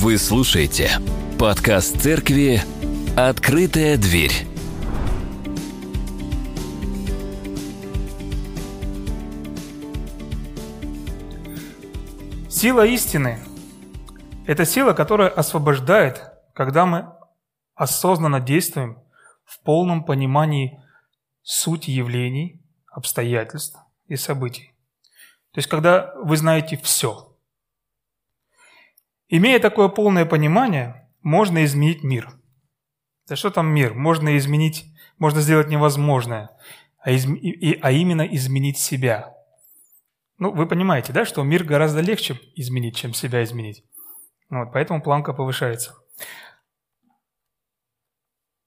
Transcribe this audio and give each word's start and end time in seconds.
Вы 0.00 0.16
слушаете 0.16 0.92
подкаст 1.40 2.00
церкви 2.00 2.60
«Открытая 3.16 3.96
дверь». 3.96 4.30
Сила 12.48 12.86
истины– 12.86 13.40
это 14.46 14.64
сила, 14.64 14.92
которая 14.92 15.30
освобождает, 15.30 16.22
когда 16.54 16.86
мы 16.86 17.12
осознанно 17.74 18.38
действуем 18.38 19.02
в 19.44 19.60
полном 19.64 20.04
понимании 20.04 20.80
сути 21.42 21.90
явлений, 21.90 22.64
обстоятельств 22.86 23.76
и 24.06 24.14
событий. 24.14 24.70
То 25.54 25.58
есть, 25.58 25.68
когда 25.68 26.14
вы 26.22 26.36
знаете 26.36 26.76
все– 26.80 27.24
Имея 29.28 29.60
такое 29.60 29.88
полное 29.88 30.24
понимание, 30.24 31.08
можно 31.22 31.64
изменить 31.64 32.02
мир. 32.02 32.30
Да 33.28 33.36
что 33.36 33.50
там 33.50 33.68
мир? 33.68 33.92
Можно 33.92 34.36
изменить, 34.38 34.86
можно 35.18 35.42
сделать 35.42 35.68
невозможное, 35.68 36.50
а, 36.98 37.10
из, 37.10 37.26
и, 37.26 37.78
а 37.82 37.90
именно 37.90 38.22
изменить 38.22 38.78
себя. 38.78 39.34
Ну, 40.38 40.52
вы 40.52 40.66
понимаете, 40.66 41.12
да, 41.12 41.26
что 41.26 41.42
мир 41.42 41.64
гораздо 41.64 42.00
легче 42.00 42.40
изменить, 42.54 42.96
чем 42.96 43.12
себя 43.12 43.42
изменить. 43.42 43.84
Вот, 44.48 44.72
поэтому 44.72 45.02
планка 45.02 45.34
повышается. 45.34 45.94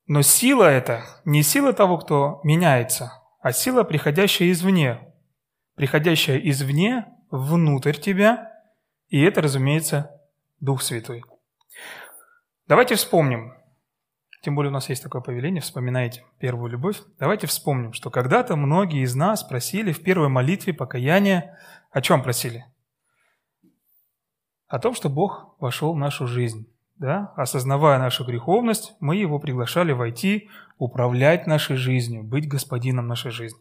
Но 0.06 0.22
сила 0.22 0.66
это 0.66 1.06
не 1.26 1.42
сила 1.42 1.74
того, 1.74 1.98
кто 1.98 2.42
меняется, 2.44 3.14
а 3.40 3.52
сила, 3.52 3.84
приходящая 3.84 4.52
извне. 4.52 5.00
Приходящая 5.76 6.38
извне 6.38 7.08
внутрь 7.32 7.94
тебя, 7.96 8.52
и 9.08 9.22
это, 9.22 9.42
разумеется, 9.42 10.21
Дух 10.62 10.84
Святой. 10.84 11.24
Давайте 12.68 12.94
вспомним, 12.94 13.54
тем 14.44 14.56
более 14.56 14.70
у 14.70 14.74
нас 14.74 14.90
есть 14.90 15.02
такое 15.02 15.22
повеление, 15.22 15.60
вспоминайте 15.60 16.24
первую 16.40 16.72
любовь. 16.72 17.02
Давайте 17.20 17.48
вспомним, 17.48 17.94
что 17.94 18.12
когда-то 18.12 18.56
многие 18.56 19.04
из 19.04 19.16
нас 19.16 19.44
просили 19.44 19.92
в 19.92 20.04
первой 20.04 20.30
молитве 20.30 20.74
покаяния, 20.74 21.58
о 21.92 22.02
чем 22.02 22.22
просили? 22.22 22.66
О 24.68 24.78
том, 24.78 24.94
что 24.94 25.10
Бог 25.10 25.56
вошел 25.60 25.94
в 25.94 25.98
нашу 25.98 26.28
жизнь. 26.28 26.72
Да? 26.96 27.34
Осознавая 27.36 27.98
нашу 27.98 28.24
греховность, 28.24 28.94
мы 29.00 29.16
Его 29.16 29.40
приглашали 29.40 29.92
войти, 29.92 30.50
управлять 30.78 31.48
нашей 31.48 31.76
жизнью, 31.76 32.24
быть 32.24 32.48
господином 32.48 33.08
нашей 33.08 33.32
жизни. 33.32 33.60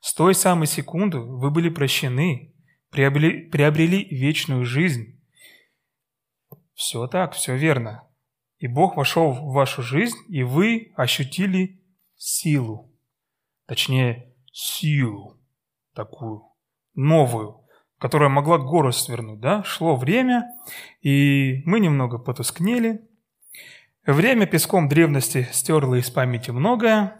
С 0.00 0.14
той 0.14 0.34
самой 0.34 0.68
секунды 0.68 1.18
вы 1.18 1.50
были 1.50 1.68
прощены, 1.68 2.54
приобрели, 2.90 3.48
приобрели 3.50 4.04
вечную 4.04 4.64
жизнь, 4.64 5.21
все 6.74 7.06
так, 7.06 7.32
все 7.34 7.56
верно. 7.56 8.08
И 8.58 8.68
Бог 8.68 8.96
вошел 8.96 9.32
в 9.32 9.52
вашу 9.52 9.82
жизнь, 9.82 10.16
и 10.28 10.42
вы 10.42 10.92
ощутили 10.96 11.82
силу. 12.16 12.92
Точнее, 13.66 14.34
силу 14.52 15.40
такую, 15.94 16.44
новую, 16.94 17.66
которая 17.98 18.28
могла 18.28 18.58
горы 18.58 18.92
свернуть. 18.92 19.40
Да? 19.40 19.62
Шло 19.64 19.96
время, 19.96 20.44
и 21.00 21.62
мы 21.64 21.80
немного 21.80 22.18
потускнели. 22.18 23.08
Время 24.06 24.46
песком 24.46 24.88
древности 24.88 25.48
стерло 25.52 25.96
из 25.96 26.10
памяти 26.10 26.50
многое. 26.50 27.16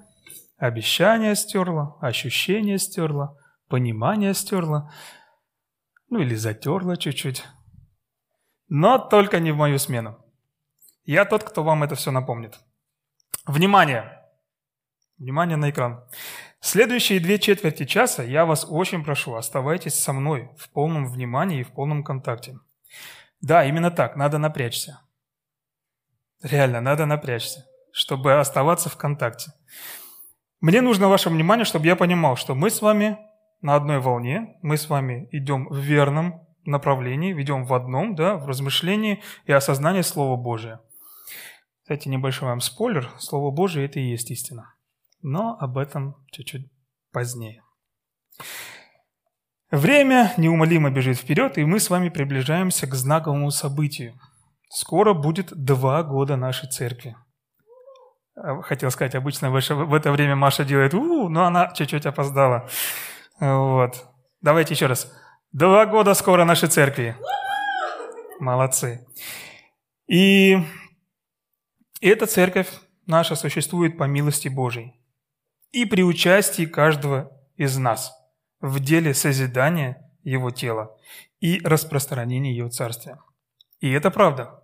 Обещание 0.56 1.34
стерло, 1.34 1.98
ощущение 2.00 2.78
стерло, 2.78 3.36
понимание 3.68 4.34
стерло, 4.34 4.92
ну 6.08 6.20
или 6.20 6.34
затерло 6.34 6.96
чуть-чуть. 6.96 7.44
Но 8.74 8.96
только 8.96 9.38
не 9.38 9.52
в 9.52 9.56
мою 9.58 9.78
смену. 9.78 10.16
Я 11.04 11.26
тот, 11.26 11.44
кто 11.44 11.62
вам 11.62 11.82
это 11.82 11.94
все 11.94 12.10
напомнит. 12.10 12.58
Внимание! 13.44 14.22
Внимание 15.18 15.58
на 15.58 15.68
экран. 15.68 16.02
Следующие 16.60 17.20
две 17.20 17.38
четверти 17.38 17.84
часа 17.84 18.22
я 18.22 18.46
вас 18.46 18.64
очень 18.66 19.04
прошу, 19.04 19.34
оставайтесь 19.34 19.96
со 19.96 20.14
мной 20.14 20.48
в 20.56 20.70
полном 20.70 21.06
внимании 21.06 21.60
и 21.60 21.64
в 21.64 21.72
полном 21.72 22.02
контакте. 22.02 22.58
Да, 23.42 23.62
именно 23.62 23.90
так, 23.90 24.16
надо 24.16 24.38
напрячься. 24.38 25.02
Реально, 26.42 26.80
надо 26.80 27.04
напрячься, 27.04 27.66
чтобы 27.92 28.40
оставаться 28.40 28.88
в 28.88 28.96
контакте. 28.96 29.52
Мне 30.62 30.80
нужно 30.80 31.08
ваше 31.08 31.28
внимание, 31.28 31.66
чтобы 31.66 31.84
я 31.84 31.94
понимал, 31.94 32.36
что 32.36 32.54
мы 32.54 32.70
с 32.70 32.80
вами 32.80 33.18
на 33.60 33.74
одной 33.74 33.98
волне, 33.98 34.56
мы 34.62 34.78
с 34.78 34.88
вами 34.88 35.28
идем 35.30 35.68
в 35.68 35.76
верном 35.76 36.46
направлении, 36.64 37.32
ведем 37.32 37.64
в 37.64 37.74
одном, 37.74 38.14
да, 38.14 38.36
в 38.36 38.46
размышлении 38.46 39.22
и 39.46 39.52
осознании 39.52 40.02
Слова 40.02 40.36
Божия. 40.36 40.80
Кстати, 41.82 42.08
небольшой 42.08 42.48
вам 42.48 42.60
спойлер, 42.60 43.10
Слово 43.18 43.50
Божие– 43.50 43.84
это 43.86 43.98
и 44.00 44.10
есть 44.10 44.30
истина. 44.30 44.74
Но 45.20 45.56
об 45.58 45.78
этом 45.78 46.16
чуть-чуть 46.30 46.70
позднее. 47.12 47.62
Время 49.70 50.32
неумолимо 50.36 50.90
бежит 50.90 51.18
вперед, 51.18 51.58
и 51.58 51.64
мы 51.64 51.80
с 51.80 51.90
вами 51.90 52.08
приближаемся 52.08 52.86
к 52.86 52.94
знаковому 52.94 53.50
событию. 53.50 54.18
Скоро 54.68 55.14
будет 55.14 55.52
два 55.52 56.02
года 56.02 56.36
нашей 56.36 56.68
церкви. 56.68 57.16
Хотел 58.62 58.90
сказать, 58.90 59.14
обычно 59.14 59.50
в 59.50 59.94
это 59.94 60.12
время 60.12 60.36
Маша 60.36 60.64
делает 60.64 60.94
у, 60.94 61.28
но 61.28 61.44
она 61.44 61.72
чуть-чуть 61.72 62.06
опоздала. 62.06 62.68
Вот. 63.40 64.06
Давайте 64.40 64.74
еще 64.74 64.86
раз. 64.86 65.12
Два 65.52 65.84
года 65.84 66.14
скоро 66.14 66.46
нашей 66.46 66.70
церкви. 66.70 67.14
Молодцы. 68.40 69.06
И 70.06 70.56
эта 72.00 72.26
церковь 72.26 72.70
наша 73.04 73.34
существует 73.34 73.98
по 73.98 74.04
милости 74.04 74.48
Божьей 74.48 74.98
и 75.70 75.84
при 75.84 76.02
участии 76.02 76.64
каждого 76.64 77.38
из 77.56 77.76
нас 77.76 78.14
в 78.60 78.80
деле 78.80 79.12
созидания 79.12 80.10
Его 80.22 80.50
тела 80.50 80.96
и 81.40 81.60
распространения 81.62 82.56
Его 82.56 82.70
Царствия. 82.70 83.20
И 83.80 83.90
это 83.90 84.10
правда. 84.10 84.62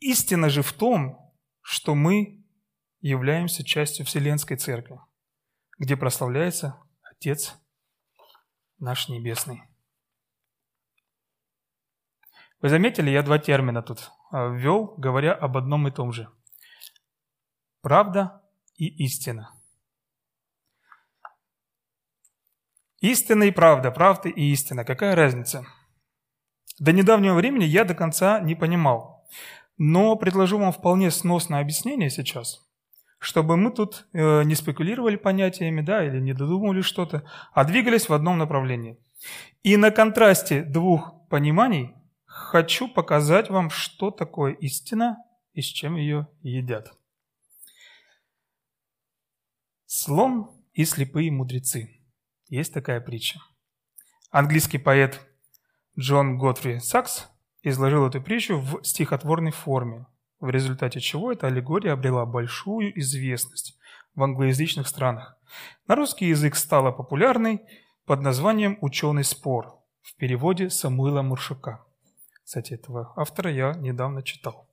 Истина 0.00 0.50
же 0.50 0.60
в 0.60 0.74
том, 0.74 1.32
что 1.62 1.94
мы 1.94 2.44
являемся 3.00 3.64
частью 3.64 4.04
Вселенской 4.04 4.58
Церкви, 4.58 5.00
где 5.78 5.96
прославляется 5.96 6.78
Отец 7.00 7.54
наш 8.78 9.08
Небесный. 9.08 9.62
Вы 12.60 12.68
заметили, 12.68 13.10
я 13.10 13.22
два 13.22 13.38
термина 13.38 13.82
тут 13.82 14.10
а, 14.30 14.48
ввел, 14.48 14.94
говоря 14.96 15.32
об 15.34 15.56
одном 15.56 15.88
и 15.88 15.90
том 15.90 16.12
же. 16.12 16.28
Правда 17.82 18.42
и 18.76 18.86
истина. 19.04 19.52
Истина 23.00 23.44
и 23.44 23.50
правда, 23.50 23.90
правда 23.90 24.28
и 24.28 24.52
истина. 24.52 24.84
Какая 24.84 25.14
разница? 25.14 25.66
До 26.78 26.92
недавнего 26.92 27.34
времени 27.34 27.64
я 27.64 27.84
до 27.84 27.94
конца 27.94 28.40
не 28.40 28.54
понимал. 28.54 29.28
Но 29.76 30.16
предложу 30.16 30.58
вам 30.58 30.72
вполне 30.72 31.10
сносное 31.10 31.60
объяснение 31.60 32.10
сейчас– 32.10 32.62
чтобы 33.26 33.56
мы 33.56 33.72
тут 33.72 34.06
э, 34.12 34.44
не 34.44 34.54
спекулировали 34.54 35.16
понятиями, 35.16 35.80
да, 35.80 36.06
или 36.06 36.20
не 36.20 36.32
додумывали 36.32 36.80
что-то, 36.80 37.28
а 37.52 37.64
двигались 37.64 38.08
в 38.08 38.14
одном 38.14 38.38
направлении. 38.38 39.00
И 39.64 39.76
на 39.76 39.90
контрасте 39.90 40.62
двух 40.62 41.28
пониманий 41.28 41.96
хочу 42.24 42.86
показать 42.86 43.50
вам, 43.50 43.68
что 43.68 44.12
такое 44.12 44.52
истина 44.52 45.16
и 45.54 45.60
с 45.60 45.64
чем 45.64 45.96
ее 45.96 46.28
едят. 46.40 46.92
Слон 49.86 50.48
и 50.72 50.84
слепые 50.84 51.32
мудрецы. 51.32 52.00
Есть 52.46 52.72
такая 52.72 53.00
притча. 53.00 53.40
Английский 54.30 54.78
поэт 54.78 55.20
Джон 55.98 56.38
Готфри 56.38 56.78
Сакс 56.78 57.26
изложил 57.62 58.06
эту 58.06 58.22
притчу 58.22 58.60
в 58.60 58.84
стихотворной 58.84 59.50
форме, 59.50 60.06
в 60.40 60.50
результате 60.50 61.00
чего 61.00 61.32
эта 61.32 61.46
аллегория 61.46 61.92
обрела 61.92 62.26
большую 62.26 62.98
известность 63.00 63.78
в 64.14 64.22
англоязычных 64.22 64.86
странах. 64.86 65.36
На 65.86 65.94
русский 65.94 66.26
язык 66.26 66.56
стала 66.56 66.92
популярной 66.92 67.62
под 68.04 68.20
названием 68.20 68.78
«Ученый 68.80 69.24
спор» 69.24 69.78
в 70.02 70.14
переводе 70.16 70.70
Самуила 70.70 71.22
Муршака. 71.22 71.84
Кстати, 72.44 72.74
этого 72.74 73.12
автора 73.16 73.52
я 73.52 73.74
недавно 73.74 74.22
читал. 74.22 74.68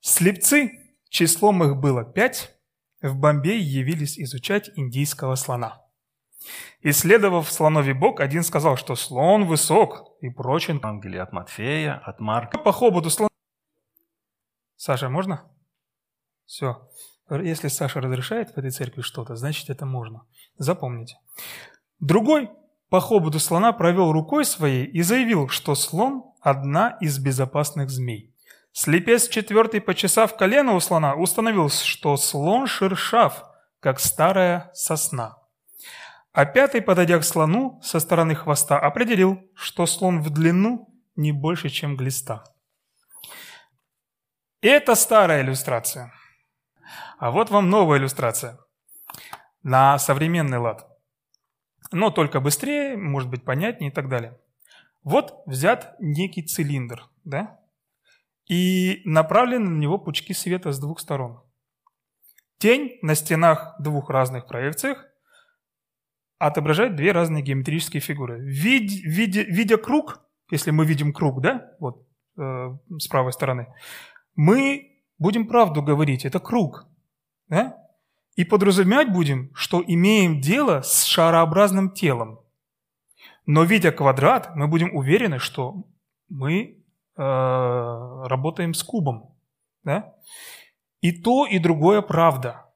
Слепцы, 0.00 0.94
числом 1.08 1.64
их 1.64 1.76
было 1.76 2.04
пять, 2.04 2.54
в 3.02 3.16
Бомбее 3.16 3.60
явились 3.60 4.18
изучать 4.18 4.70
индийского 4.76 5.34
слона– 5.34 5.82
Исследовав 6.82 7.50
слоновий 7.50 7.94
бок, 7.94 8.20
один 8.20 8.42
сказал, 8.42 8.76
что 8.76 8.94
слон 8.94 9.46
высок 9.46 10.16
и 10.20 10.30
прочен. 10.30 10.76
Евангелие 10.76 11.22
от 11.22 11.32
Матфея, 11.32 11.94
от 12.04 12.20
Марка. 12.20 12.58
По 12.58 12.72
хоботу 12.72 13.10
слон... 13.10 13.28
Саша, 14.76 15.08
можно? 15.08 15.44
Все. 16.44 16.88
Если 17.30 17.68
Саша 17.68 18.00
разрешает 18.00 18.50
в 18.50 18.58
этой 18.58 18.70
церкви 18.70 19.00
что-то, 19.00 19.34
значит 19.34 19.68
это 19.68 19.84
можно. 19.84 20.26
Запомните. 20.58 21.18
Другой 21.98 22.50
по 22.88 23.00
хоботу 23.00 23.40
слона 23.40 23.72
провел 23.72 24.12
рукой 24.12 24.44
своей 24.44 24.84
и 24.84 25.02
заявил, 25.02 25.48
что 25.48 25.74
слон– 25.74 26.22
одна 26.40 26.96
из 27.00 27.18
безопасных 27.18 27.90
змей. 27.90 28.32
Слепец 28.72 29.28
четвертый, 29.28 29.80
почесав 29.80 30.36
колено 30.36 30.74
у 30.74 30.80
слона, 30.80 31.16
установил, 31.16 31.68
что 31.68 32.16
слон 32.16 32.66
шершав, 32.66 33.42
как 33.80 33.98
старая 33.98 34.70
сосна. 34.74 35.36
А 36.36 36.44
пятый, 36.44 36.82
подойдя 36.82 37.18
к 37.18 37.24
слону 37.24 37.80
со 37.82 37.98
стороны 37.98 38.34
хвоста, 38.34 38.78
определил, 38.78 39.40
что 39.54 39.86
слон 39.86 40.20
в 40.20 40.28
длину 40.28 40.86
не 41.16 41.32
больше, 41.32 41.70
чем 41.70 41.96
глиста. 41.96 42.44
Это 44.60 44.96
старая 44.96 45.40
иллюстрация. 45.40 46.12
А 47.16 47.30
вот 47.30 47.48
вам 47.48 47.70
новая 47.70 47.98
иллюстрация 47.98 48.58
на 49.62 49.98
современный 49.98 50.58
лад. 50.58 50.86
Но 51.90 52.10
только 52.10 52.40
быстрее, 52.40 52.98
может 52.98 53.30
быть 53.30 53.42
понятнее 53.42 53.90
и 53.90 53.94
так 53.94 54.10
далее. 54.10 54.38
Вот 55.04 55.42
взят 55.46 55.96
некий 56.00 56.42
цилиндр, 56.42 57.08
да? 57.24 57.60
И 58.44 59.00
направлены 59.06 59.70
на 59.70 59.78
него 59.78 59.96
пучки 59.96 60.34
света 60.34 60.72
с 60.72 60.78
двух 60.78 61.00
сторон. 61.00 61.42
Тень 62.58 62.98
на 63.00 63.14
стенах 63.14 63.74
двух 63.78 64.10
разных 64.10 64.46
проекциях 64.46 65.06
отображает 66.38 66.96
две 66.96 67.12
разные 67.12 67.42
геометрические 67.42 68.00
фигуры. 68.00 68.40
Видя, 68.40 69.08
видя, 69.08 69.42
видя 69.42 69.76
круг, 69.76 70.20
если 70.50 70.70
мы 70.70 70.84
видим 70.84 71.12
круг, 71.12 71.40
да, 71.40 71.72
вот 71.80 72.06
э, 72.38 72.76
с 72.98 73.08
правой 73.08 73.32
стороны, 73.32 73.68
мы 74.34 75.00
будем 75.18 75.46
правду 75.46 75.82
говорить, 75.82 76.24
это 76.24 76.40
круг, 76.40 76.86
да? 77.48 77.76
И 78.36 78.44
подразумевать 78.44 79.10
будем, 79.10 79.50
что 79.54 79.82
имеем 79.86 80.40
дело 80.42 80.82
с 80.82 81.04
шарообразным 81.04 81.90
телом. 81.90 82.40
Но 83.46 83.64
видя 83.64 83.92
квадрат, 83.92 84.54
мы 84.54 84.68
будем 84.68 84.94
уверены, 84.94 85.38
что 85.38 85.84
мы 86.28 86.84
э, 87.16 87.22
работаем 88.26 88.74
с 88.74 88.82
кубом. 88.82 89.34
Да? 89.84 90.14
И 91.00 91.12
то, 91.12 91.46
и 91.46 91.58
другое 91.58 92.02
правда. 92.02 92.66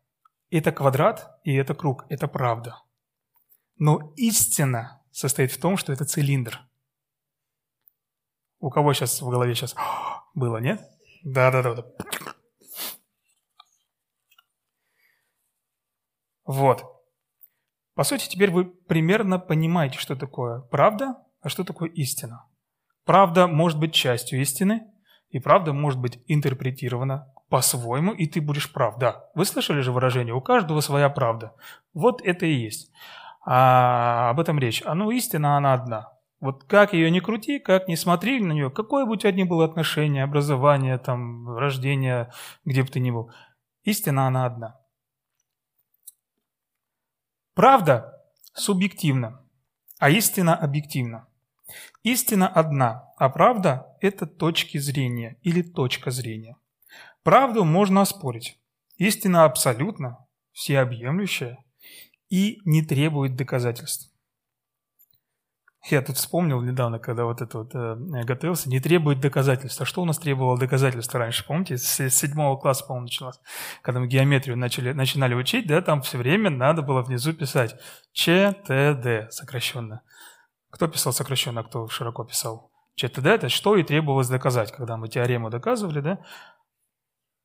Это 0.50 0.72
квадрат, 0.72 1.38
и 1.44 1.54
это 1.54 1.74
круг. 1.74 2.06
Это 2.08 2.26
правда. 2.26 2.78
Но 3.80 4.12
истина 4.16 5.02
состоит 5.10 5.50
в 5.50 5.58
том, 5.58 5.78
что 5.78 5.90
это 5.90 6.04
цилиндр. 6.04 6.60
У 8.58 8.68
кого 8.68 8.92
сейчас 8.92 9.22
в 9.22 9.28
голове 9.30 9.54
сейчас 9.54 9.74
было, 10.34 10.58
нет? 10.58 10.86
Да-да-да. 11.24 11.86
Вот. 16.44 16.84
По 17.94 18.04
сути, 18.04 18.28
теперь 18.28 18.50
вы 18.50 18.66
примерно 18.66 19.38
понимаете, 19.38 19.98
что 19.98 20.14
такое 20.14 20.60
правда, 20.60 21.16
а 21.40 21.48
что 21.48 21.64
такое 21.64 21.88
истина. 21.88 22.46
Правда 23.06 23.46
может 23.46 23.78
быть 23.78 23.94
частью 23.94 24.42
истины, 24.42 24.92
и 25.30 25.38
правда 25.38 25.72
может 25.72 25.98
быть 25.98 26.22
интерпретирована 26.26 27.32
по-своему, 27.48 28.12
и 28.12 28.26
ты 28.26 28.42
будешь 28.42 28.70
прав. 28.70 28.98
Да, 28.98 29.30
вы 29.34 29.46
слышали 29.46 29.80
же 29.80 29.90
выражение 29.90 30.34
«у 30.34 30.42
каждого 30.42 30.80
своя 30.80 31.08
правда». 31.08 31.54
Вот 31.94 32.20
это 32.20 32.44
и 32.44 32.52
есть. 32.52 32.92
А 33.42 34.31
об 34.31 34.40
этом 34.40 34.58
речь. 34.58 34.82
А 34.84 34.94
ну, 34.94 35.10
истина, 35.10 35.56
она 35.56 35.75
одна. 35.75 36.12
Вот 36.40 36.64
как 36.64 36.94
ее 36.94 37.10
не 37.10 37.20
крути, 37.20 37.58
как 37.58 37.87
не 37.87 37.96
смотри 37.96 38.40
на 38.40 38.52
нее, 38.52 38.70
какое 38.70 39.04
бы 39.04 39.12
у 39.12 39.16
тебя 39.16 39.32
ни 39.32 39.42
было 39.42 39.64
отношение, 39.64 40.25
образование, 40.25 40.96
там, 40.96 41.56
рождение, 41.56 42.32
где 42.64 42.82
бы 42.82 42.88
ты 42.88 42.98
ни 42.98 43.10
был, 43.10 43.31
истина, 43.82 44.26
она 44.26 44.46
одна. 44.46 44.81
Правда 47.54 48.25
субъективна, 48.54 49.44
а 49.98 50.08
истина 50.08 50.56
объективна. 50.56 51.26
Истина 52.02 52.48
одна, 52.48 53.12
а 53.19 53.28
правда– 53.28 53.94
это 54.00 54.26
точки 54.26 54.78
зрения 54.78 55.37
или 55.42 55.60
точка 55.60 56.10
зрения. 56.10 56.56
Правду 57.22 57.64
можно 57.64 58.00
оспорить. 58.00 58.58
Истина 58.96 59.44
абсолютно, 59.44 60.26
всеобъемлющая 60.52 61.58
и 62.30 62.60
не 62.64 62.82
требует 62.82 63.36
доказательств. 63.36 64.10
Я 65.88 66.02
тут 66.02 66.16
вспомнил 66.16 66.60
недавно, 66.60 66.98
когда 66.98 67.24
вот 67.24 67.40
это 67.40 67.58
вот 67.58 67.74
э, 67.74 67.96
готовился, 68.24 68.68
не 68.68 68.80
требует 68.80 69.20
доказательств. 69.20 69.80
А 69.80 69.86
что 69.86 70.02
у 70.02 70.04
нас 70.04 70.18
требовало 70.18 70.58
доказательства 70.58 71.18
раньше? 71.18 71.46
Помните, 71.46 71.78
с 71.78 72.10
седьмого 72.10 72.58
класса, 72.58 72.84
по-моему, 72.84 73.04
началось. 73.04 73.40
Когда 73.80 74.00
мы 74.00 74.06
геометрию 74.06 74.58
начали, 74.58 74.92
начинали 74.92 75.34
учить, 75.34 75.66
да, 75.66 75.80
там 75.80 76.02
все 76.02 76.18
время 76.18 76.50
надо 76.50 76.82
было 76.82 77.02
внизу 77.02 77.32
писать 77.32 77.76
ЧТД 78.12 79.32
сокращенно. 79.32 80.02
Кто 80.68 80.86
писал 80.86 81.14
сокращенно, 81.14 81.62
а 81.62 81.64
кто 81.64 81.88
широко 81.88 82.24
писал? 82.24 82.70
ЧТД– 82.94 83.18
это 83.26 83.48
что 83.48 83.76
и 83.76 83.82
требовалось 83.82 84.28
доказать, 84.28 84.72
когда 84.72 84.98
мы 84.98 85.08
теорему 85.08 85.48
доказывали, 85.48 86.00
да? 86.00 86.18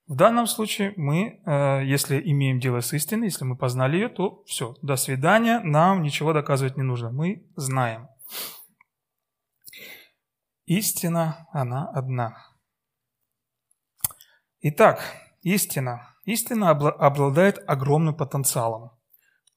В 0.08 0.16
данном 0.16 0.46
случае 0.46 0.94
мы, 0.98 1.42
э, 1.46 1.84
если 1.84 2.22
имеем 2.22 2.60
дело 2.60 2.82
с 2.82 2.94
истиной, 2.94 3.26
если 3.28 3.44
мы 3.44 3.58
познали 3.58 3.96
ее, 3.96 4.10
то 4.10 4.44
все, 4.46 4.76
до 4.84 4.98
свидания, 4.98 5.60
нам 5.62 6.04
ничего 6.04 6.32
доказывать 6.32 6.78
не 6.78 6.84
нужно, 6.84 7.12
мы 7.12 7.44
знаем. 7.56 8.08
Истина, 10.66 11.48
она 11.52 11.90
одна. 11.90 12.38
Итак, 14.62 15.02
истина. 15.42 16.14
Истина 16.24 16.70
обладает 16.70 17.64
огромным 17.68 18.16
потенциалом. 18.16 18.92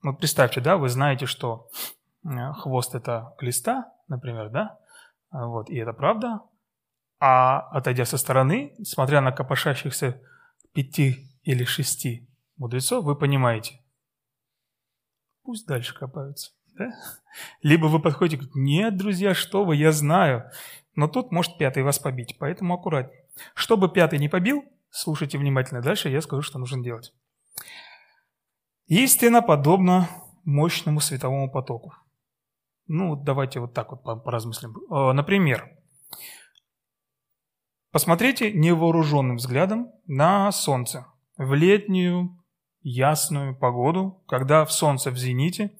Вот 0.02 0.18
представьте, 0.18 0.62
да, 0.62 0.78
вы 0.78 0.88
знаете, 0.88 1.26
что 1.26 1.68
э, 2.24 2.52
хвост– 2.54 2.94
это 2.94 3.34
глиста, 3.38 3.92
например, 4.06 4.48
да? 4.48 4.78
Вот, 5.30 5.68
и 5.68 5.76
это 5.76 5.92
правда. 5.92 6.40
А 7.20 7.68
отойдя 7.70 8.06
со 8.06 8.16
стороны, 8.16 8.74
смотря 8.82 9.20
на 9.20 9.32
копошащихся 9.32 10.22
пяти 10.78 11.28
или 11.42 11.64
шести 11.64 12.28
мудрецов, 12.56 13.04
вы 13.04 13.16
понимаете, 13.16 13.80
пусть 15.42 15.66
дальше 15.66 15.92
копаются. 15.92 16.52
Да? 16.76 16.92
Либо 17.62 17.86
вы 17.86 18.00
подходите 18.00 18.36
и 18.36 18.38
говорите, 18.38 18.60
нет, 18.60 18.96
друзья, 18.96 19.34
что 19.34 19.64
вы, 19.64 19.74
я 19.74 19.90
знаю. 19.90 20.48
Но 20.94 21.08
тут 21.08 21.32
может 21.32 21.58
пятый 21.58 21.82
вас 21.82 21.98
побить, 21.98 22.36
поэтому 22.38 22.74
аккуратнее. 22.74 23.26
Чтобы 23.54 23.90
пятый 23.90 24.20
не 24.20 24.28
побил, 24.28 24.66
слушайте 24.88 25.36
внимательно 25.36 25.82
дальше, 25.82 26.10
я 26.10 26.20
скажу, 26.20 26.42
что 26.42 26.60
нужно 26.60 26.80
делать. 26.80 27.12
Истина 28.86 29.42
подобна 29.42 30.08
мощному 30.44 31.00
световому 31.00 31.50
потоку. 31.50 31.92
Ну, 32.86 33.16
давайте 33.16 33.58
вот 33.58 33.74
так 33.74 33.90
вот 33.90 34.04
поразмыслим. 34.22 34.76
Э, 34.92 35.12
например, 35.12 35.76
посмотрите 37.92 38.52
невооруженным 38.52 39.36
взглядом 39.36 39.90
на 40.06 40.50
Солнце 40.52 41.06
в 41.36 41.54
летнюю 41.54 42.36
ясную 42.82 43.56
погоду, 43.56 44.22
когда 44.26 44.64
в 44.64 44.72
Солнце 44.72 45.10
в 45.10 45.16
зените, 45.16 45.72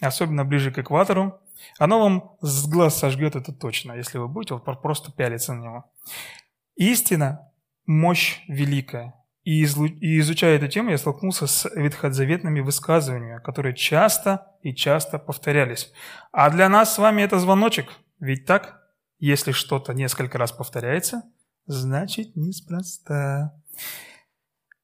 особенно 0.00 0.44
ближе 0.44 0.70
к 0.70 0.78
экватору, 0.78 1.40
оно 1.78 2.00
вам 2.00 2.36
с 2.40 2.66
глаз 2.68 2.98
сожгет 2.98 3.36
это 3.36 3.52
точно, 3.52 3.92
если 3.92 4.18
вы 4.18 4.28
будете 4.28 4.54
вот 4.54 4.82
просто 4.82 5.12
пялиться 5.12 5.54
на 5.54 5.62
него. 5.62 5.84
Истина– 6.76 7.50
мощь 7.86 8.40
великая. 8.48 9.14
И, 9.44 9.62
изучая 9.62 10.56
эту 10.56 10.66
тему, 10.66 10.90
я 10.90 10.98
столкнулся 10.98 11.46
с 11.46 11.70
ветхозаветными 11.72 12.60
высказываниями, 12.60 13.40
которые 13.40 13.76
часто 13.76 14.48
и 14.60 14.74
часто 14.74 15.20
повторялись. 15.20 15.92
А 16.32 16.50
для 16.50 16.68
нас 16.68 16.94
с 16.94 16.98
вами 16.98 17.22
это 17.22 17.38
звоночек. 17.38 17.92
Ведь 18.18 18.44
так, 18.44 18.82
если 19.20 19.52
что-то 19.52 19.94
несколько 19.94 20.36
раз 20.36 20.50
повторяется, 20.50 21.22
значит 21.66 22.36
неспроста. 22.36 23.54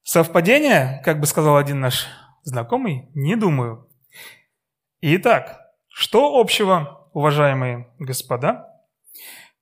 Совпадение, 0.03 1.01
как 1.05 1.21
бы 1.21 1.27
сказал 1.27 1.57
один 1.57 1.81
наш 1.81 2.07
знакомый, 2.43 3.09
не 3.15 3.37
думаю. 3.37 3.89
Итак, 5.01 5.61
что 5.89 6.39
общего, 6.39 7.09
уважаемые 7.13 7.93
господа, 7.99 8.83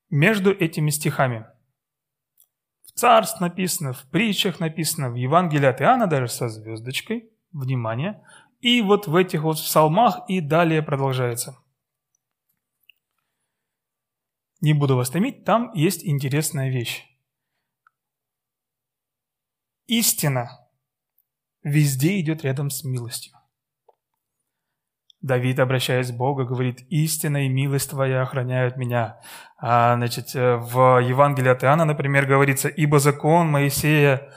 между 0.09 0.51
этими 0.51 0.91
стихами? 0.91 1.47
В 2.87 2.93
царств 2.93 3.41
написано, 3.41 3.93
в 3.93 4.03
притчах 4.11 4.61
написано, 4.61 5.11
в 5.11 5.15
Евангелии 5.15 5.67
от 5.67 5.81
Иоанна 5.81 6.07
даже 6.07 6.29
со 6.29 6.49
звездочкой, 6.49 7.31
внимание, 7.53 8.23
и 8.61 8.83
вот 8.83 9.07
в 9.07 9.17
этих 9.17 9.43
вот 9.43 9.57
псалмах 9.57 10.21
и 10.29 10.41
далее 10.41 10.83
продолжается. 10.83 11.57
Не 14.61 14.75
буду 14.75 14.97
вас 14.97 15.11
томить, 15.11 15.45
там 15.45 15.73
есть 15.73 16.05
интересная 16.05 16.71
вещь. 16.71 17.07
Истина 19.87 20.51
везде 21.63 22.21
идет 22.21 22.45
рядом 22.45 22.71
с 22.71 22.85
милостью. 22.85 23.33
Давид, 25.23 25.59
обращаясь 25.59 26.11
к 26.11 26.17
Богу, 26.17 26.47
говорит, 26.47 26.81
«Истина 26.89 27.45
и 27.45 27.49
милость 27.49 27.91
Твоя 27.91 28.23
охраняют 28.23 28.77
меня». 28.77 29.21
А, 29.59 29.97
значит, 29.97 30.33
в 30.33 31.03
Евангелии 31.03 31.51
от 31.51 31.63
Иоанна, 31.63 31.85
например, 31.85 32.25
говорится, 32.25 32.69
«Ибо 32.69 32.99
закон 33.01 33.49
Моисея 33.49 34.33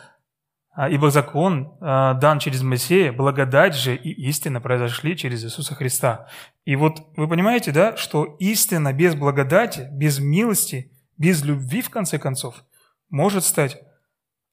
ибо 0.75 1.12
закон 1.12 1.77
а, 1.82 2.15
дан 2.15 2.39
через 2.39 2.63
Моисея, 2.63 3.13
благодать 3.13 3.75
же 3.75 3.96
и 3.96 4.10
истина 4.27 4.60
произошли 4.60 5.15
через 5.15 5.44
Иисуса 5.44 5.75
Христа. 5.75 6.27
И 6.65 6.75
вот 6.75 7.08
вы 7.15 7.27
понимаете, 7.27 7.72
да, 7.72 7.96
что 7.96 8.25
истина 8.39 8.92
без 8.92 9.13
благодати, 9.13 9.88
без 9.92 10.20
милости, 10.20 10.92
без 11.18 11.44
любви, 11.44 11.82
в 11.82 11.92
конце 11.92 12.18
концов, 12.18 12.63
может 13.10 13.44
стать 13.44 13.82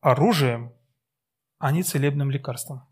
оружием, 0.02 0.74
а 1.58 1.72
не 1.72 1.82
целебным 1.82 2.30
лекарством. 2.30 2.86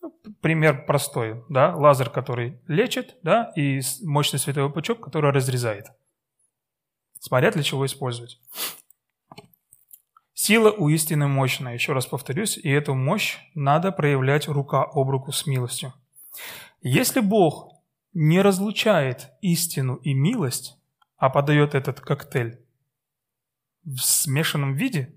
Ну, 0.00 0.18
пример 0.40 0.86
простой, 0.86 1.44
да, 1.50 1.76
лазер, 1.76 2.08
который 2.08 2.62
лечит, 2.66 3.16
да, 3.22 3.52
и 3.56 3.80
мощный 4.02 4.38
световой 4.38 4.72
пучок, 4.72 5.02
который 5.02 5.32
разрезает– 5.32 5.88
смотря 7.24 7.50
для 7.50 7.62
чего 7.62 7.86
использовать. 7.86 8.38
Сила 10.34 10.70
у 10.70 10.90
истины 10.90 11.26
мощная, 11.26 11.72
еще 11.72 11.94
раз 11.94 12.04
повторюсь, 12.04 12.58
и 12.58 12.68
эту 12.68 12.94
мощь 12.94 13.38
надо 13.54 13.92
проявлять 13.92 14.46
рука 14.46 14.82
об 14.82 15.08
руку 15.08 15.32
с 15.32 15.46
милостью. 15.46 15.94
Если 16.82 17.20
Бог 17.20 17.72
не 18.12 18.42
разлучает 18.42 19.30
истину 19.40 19.94
и 19.94 20.12
милость, 20.12 20.76
а 21.16 21.30
подает 21.30 21.74
этот 21.74 21.98
коктейль 22.00 22.60
в 23.84 24.00
смешанном 24.00 24.74
виде, 24.74 25.14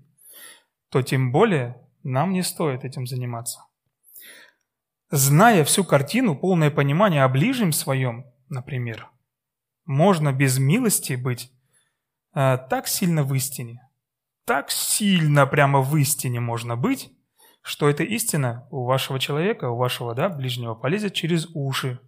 то 0.88 1.02
тем 1.02 1.30
более 1.30 1.76
нам 2.04 2.32
не 2.32 2.42
стоит 2.42 2.84
этим 2.84 3.06
заниматься. 3.06 3.66
Зная 5.10 5.62
всю 5.64 5.84
картину, 5.84 6.34
полное 6.34 6.70
понимание 6.70 7.22
о 7.22 7.28
ближнем 7.28 7.72
своем, 7.72 8.24
например, 8.48 9.10
можно 9.84 10.32
без 10.32 10.58
милости 10.58 11.12
быть 11.12 11.52
так 12.38 12.86
сильно 12.86 13.24
в 13.24 13.34
истине, 13.34 13.88
так 14.44 14.70
сильно 14.70 15.44
прямо 15.46 15.80
в 15.80 15.96
истине 15.96 16.38
можно 16.38 16.76
быть, 16.76 17.10
что 17.62 17.88
эта 17.88 18.04
истина 18.04 18.66
у 18.70 18.84
вашего 18.84 19.18
человека, 19.18 19.70
у 19.70 19.76
вашего 19.76 20.14
да, 20.14 20.28
ближнего 20.28 20.74
полезет 20.74 21.14
через 21.14 21.48
уши. 21.54 21.98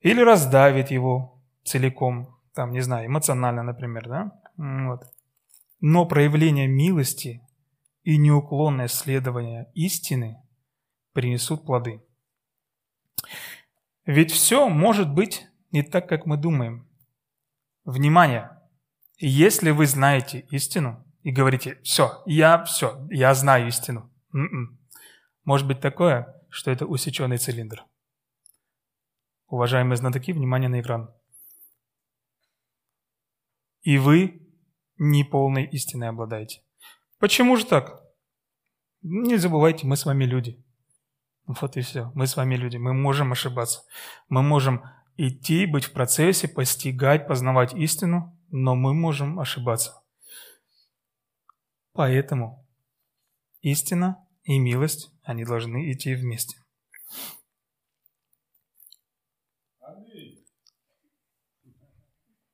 Или 0.00 0.22
раздавит 0.22 0.90
его 0.90 1.40
целиком, 1.62 2.38
там, 2.54 2.72
не 2.72 2.80
знаю, 2.80 3.06
эмоционально, 3.06 3.62
например, 3.62 4.08
да? 4.08 4.32
Вот. 4.56 5.04
Но 5.80 6.06
проявление 6.06 6.66
милости 6.66 7.42
и 8.02 8.16
неуклонное 8.16 8.88
следование 8.88 9.70
истины 9.74 10.42
принесут 11.12 11.66
плоды. 11.66 12.02
Ведь 14.06 14.32
все 14.32 14.68
может 14.68 15.12
быть 15.12 15.46
не 15.70 15.82
так, 15.82 16.08
как 16.08 16.24
мы 16.24 16.38
думаем. 16.38 16.88
Внимание! 17.84 18.57
Если 19.18 19.70
вы 19.70 19.86
знаете 19.86 20.46
истину 20.50 21.04
и 21.22 21.32
говорите, 21.32 21.80
все, 21.82 22.22
я 22.24 22.62
все, 22.64 23.04
я 23.10 23.34
знаю 23.34 23.66
истину, 23.66 24.12
м-м. 24.32 24.78
может 25.44 25.66
быть 25.66 25.80
такое, 25.80 26.40
что 26.50 26.70
это 26.70 26.86
усеченный 26.86 27.38
цилиндр. 27.38 27.84
Уважаемые 29.48 29.96
знатоки, 29.96 30.32
внимание 30.32 30.68
на 30.68 30.80
экран. 30.80 31.12
И 33.82 33.98
вы 33.98 34.46
не 34.98 35.24
полной 35.24 35.64
истиной 35.64 36.10
обладаете. 36.10 36.62
Почему 37.18 37.56
же 37.56 37.66
так? 37.66 38.04
Не 39.02 39.36
забывайте, 39.36 39.86
мы 39.86 39.96
с 39.96 40.04
вами 40.04 40.24
люди. 40.24 40.64
Вот 41.46 41.76
и 41.76 41.80
все. 41.80 42.12
Мы 42.14 42.26
с 42.26 42.36
вами 42.36 42.56
люди. 42.56 42.76
Мы 42.76 42.92
можем 42.92 43.32
ошибаться. 43.32 43.82
Мы 44.28 44.42
можем 44.42 44.84
идти, 45.16 45.66
быть 45.66 45.84
в 45.84 45.92
процессе, 45.92 46.46
постигать, 46.46 47.26
познавать 47.26 47.74
истину, 47.74 48.37
но 48.50 48.74
мы 48.74 48.94
можем 48.94 49.38
ошибаться. 49.40 50.02
Поэтому 51.92 52.66
истина 53.60 54.26
и 54.44 54.58
милость, 54.58 55.10
они 55.22 55.44
должны 55.44 55.92
идти 55.92 56.14
вместе. 56.14 56.56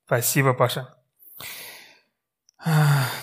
Спасибо, 0.06 0.54
Паша. 0.54 0.96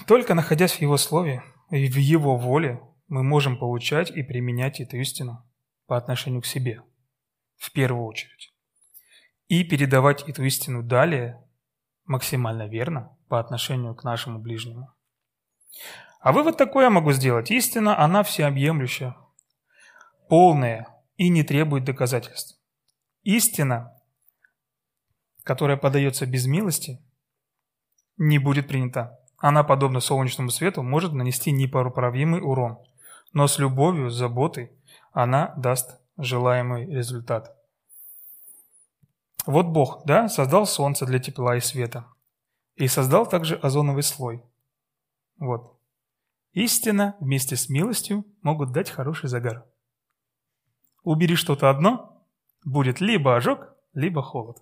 Только 0.08 0.34
находясь 0.34 0.74
в 0.74 0.82
Его 0.82 0.98
Слове 0.98 1.44
и 1.70 1.88
в 1.88 1.96
Его 1.96 2.38
воле, 2.38 2.82
мы 3.08 3.24
можем 3.24 3.58
получать 3.58 4.10
и 4.12 4.24
применять 4.24 4.80
эту 4.80 4.98
истину 4.98 5.48
по 5.86 5.98
отношению 5.98 6.42
к 6.42 6.46
себе, 6.46 6.82
в 7.58 7.72
первую 7.72 8.06
очередь, 8.06 8.54
и 9.48 9.64
передавать 9.64 10.28
эту 10.30 10.44
истину 10.44 10.82
далее 10.84 11.44
максимально 12.12 12.68
верно 12.68 13.18
по 13.30 13.40
отношению 13.40 13.96
к 13.96 14.04
нашему 14.04 14.38
ближнему. 14.38 14.94
А 16.20 16.34
вывод 16.34 16.58
такой 16.58 16.84
я 16.84 16.90
могу 16.90 17.14
сделать. 17.14 17.50
Истина, 17.50 17.98
она 17.98 18.22
всеобъемлющая, 18.22 19.16
полная 20.28 20.88
и 21.16 21.30
не 21.30 21.44
требует 21.44 21.86
доказательств. 21.86 22.60
Истина, 23.24 23.98
которая 25.44 25.78
подается 25.78 26.26
без 26.26 26.46
милости, 26.46 27.02
не 28.18 28.38
будет 28.40 28.68
принята. 28.68 29.18
Она, 29.38 29.64
подобно 29.64 30.02
солнечному 30.02 30.52
свету, 30.52 30.84
может 30.84 31.14
нанести 31.14 31.52
непоправимый 31.52 32.42
урон, 32.42 32.78
но 33.32 33.48
с 33.48 33.58
любовью, 33.58 34.10
с 34.10 34.16
заботой 34.16 34.72
она 35.14 35.54
даст 35.56 36.00
желаемый 36.18 36.86
результат. 36.86 37.56
Вот 39.46 39.68
Бог, 39.68 40.06
да, 40.06 40.30
создал 40.30 40.66
солнце 40.66 41.06
для 41.06 41.20
тепла 41.20 41.58
и 41.58 41.60
света. 41.60 42.06
И 42.76 42.88
создал 42.88 43.28
также 43.28 43.56
озоновый 43.56 44.04
слой. 44.04 44.44
Вот. 45.38 45.80
Истина 46.54 47.16
вместе 47.20 47.56
с 47.56 47.70
милостью 47.70 48.26
могут 48.42 48.72
дать 48.72 48.90
хороший 48.90 49.30
загар. 49.30 49.66
Убери 51.04 51.36
что-то 51.36 51.70
одно, 51.70 52.24
будет 52.64 53.02
либо 53.02 53.36
ожог, 53.36 53.74
либо 53.94 54.22
холод. 54.22 54.62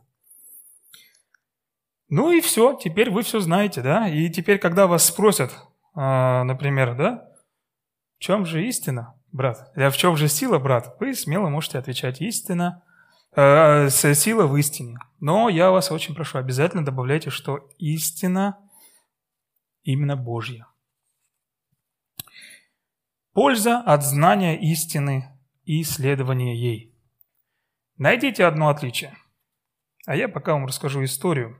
Ну 2.07 2.31
и 2.31 2.41
все, 2.41 2.75
теперь 2.75 3.11
вы 3.11 3.21
все 3.23 3.39
знаете, 3.39 3.81
да? 3.81 4.07
И 4.07 4.29
теперь, 4.29 4.57
когда 4.57 4.87
вас 4.87 5.05
спросят, 5.05 5.51
э, 5.95 6.43
например, 6.43 6.95
да, 6.95 7.29
в 8.17 8.19
чем 8.19 8.45
же 8.45 8.65
истина, 8.65 9.15
брат? 9.31 9.71
А 9.75 9.89
в 9.89 9.97
чем 9.97 10.15
же 10.15 10.27
сила, 10.27 10.57
брат? 10.57 10.95
Вы 10.99 11.13
смело 11.13 11.49
можете 11.49 11.77
отвечать, 11.77 12.21
истина 12.21 12.83
э, 13.35 13.89
сила 13.89 14.47
в 14.47 14.55
истине. 14.57 14.99
Но 15.19 15.49
я 15.49 15.71
вас 15.71 15.91
очень 15.91 16.15
прошу, 16.15 16.37
обязательно 16.37 16.85
добавляйте, 16.85 17.29
что 17.29 17.69
истина 17.77 18.57
именно 19.83 20.15
Божья. 20.15 20.67
Польза 23.33 23.79
от 23.79 24.03
знания 24.03 24.59
истины 24.59 25.37
и 25.63 25.81
исследования 25.81 26.55
ей. 26.55 26.93
Найдите 27.97 28.45
одно 28.45 28.69
отличие. 28.69 29.15
А 30.05 30.15
я 30.15 30.27
пока 30.27 30.53
вам 30.53 30.65
расскажу 30.65 31.03
историю. 31.03 31.57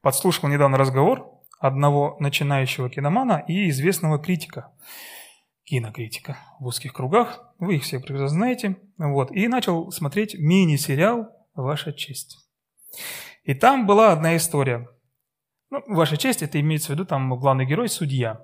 Подслушал 0.00 0.48
недавно 0.48 0.78
разговор 0.78 1.30
одного 1.58 2.16
начинающего 2.20 2.88
киномана 2.88 3.44
и 3.46 3.68
известного 3.70 4.18
критика– 4.18 4.72
кинокритика 5.68 6.38
в 6.60 6.66
узких 6.66 6.94
кругах, 6.94 7.52
вы 7.58 7.76
их 7.76 7.82
все 7.82 8.00
прекрасно 8.00 8.28
знаете, 8.28 8.76
вот, 8.96 9.30
и 9.30 9.48
начал 9.48 9.90
смотреть 9.92 10.34
мини-сериал 10.38 11.28
«Ваша 11.54 11.92
честь». 11.92 12.38
И 13.44 13.54
там 13.54 13.86
была 13.86 14.12
одна 14.12 14.36
история. 14.36 14.88
Ну, 15.70 15.82
«Ваша 15.86 16.16
честь»— 16.16 16.42
это 16.44 16.58
имеется 16.60 16.88
в 16.88 16.90
виду, 16.90 17.04
там 17.04 17.38
главный 17.38 17.66
герой– 17.66 17.88
судья. 17.90 18.40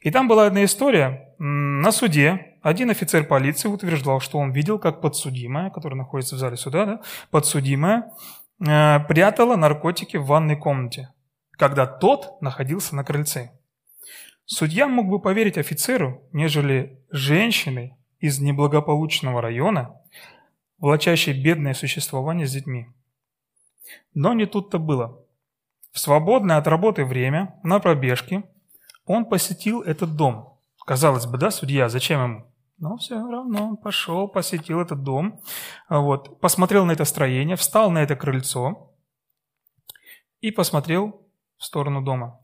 И 0.00 0.10
там 0.10 0.26
была 0.26 0.46
одна 0.46 0.64
история. 0.64 1.34
На 1.38 1.92
суде 1.92 2.58
один 2.62 2.90
офицер 2.90 3.24
полиции 3.24 3.68
утверждал, 3.68 4.18
что 4.18 4.38
он 4.38 4.50
видел, 4.50 4.80
как 4.80 5.00
подсудимая, 5.00 5.70
которая 5.70 5.96
находится 5.96 6.34
в 6.34 6.38
зале 6.38 6.56
суда, 6.56 6.84
да, 6.84 7.00
подсудимая, 7.30 8.10
э, 8.60 9.00
прятала 9.06 9.54
наркотики 9.54 10.16
в 10.16 10.26
ванной 10.26 10.56
комнате, 10.56 11.14
когда 11.52 11.86
тот 11.86 12.42
находился 12.42 12.96
на 12.96 13.04
крыльце. 13.04 13.52
Судья 14.50 14.88
мог 14.88 15.08
бы 15.08 15.20
поверить 15.20 15.58
офицеру, 15.58 16.26
нежели 16.32 17.04
женщины 17.10 17.98
из 18.18 18.40
неблагополучного 18.40 19.42
района, 19.42 20.00
влачащей 20.78 21.38
бедное 21.38 21.74
существование 21.74 22.46
с 22.46 22.52
детьми. 22.52 22.86
Но 24.14 24.32
не 24.32 24.46
тут-то 24.46 24.78
было. 24.78 25.22
В 25.92 25.98
свободное 25.98 26.56
от 26.56 26.66
работы 26.66 27.04
время, 27.04 27.60
на 27.62 27.78
пробежке, 27.78 28.42
он 29.04 29.26
посетил 29.26 29.82
этот 29.82 30.16
дом. 30.16 30.58
Казалось 30.86 31.26
бы, 31.26 31.36
да, 31.36 31.50
судья, 31.50 31.90
зачем 31.90 32.22
ему? 32.22 32.52
Но 32.78 32.96
все 32.96 33.16
равно 33.16 33.68
он 33.68 33.76
пошел, 33.76 34.28
посетил 34.28 34.80
этот 34.80 35.02
дом, 35.02 35.42
вот, 35.90 36.40
посмотрел 36.40 36.86
на 36.86 36.92
это 36.92 37.04
строение, 37.04 37.56
встал 37.56 37.90
на 37.90 37.98
это 37.98 38.16
крыльцо 38.16 38.94
и 40.40 40.50
посмотрел 40.50 41.20
в 41.58 41.64
сторону 41.64 42.00
дома 42.00 42.40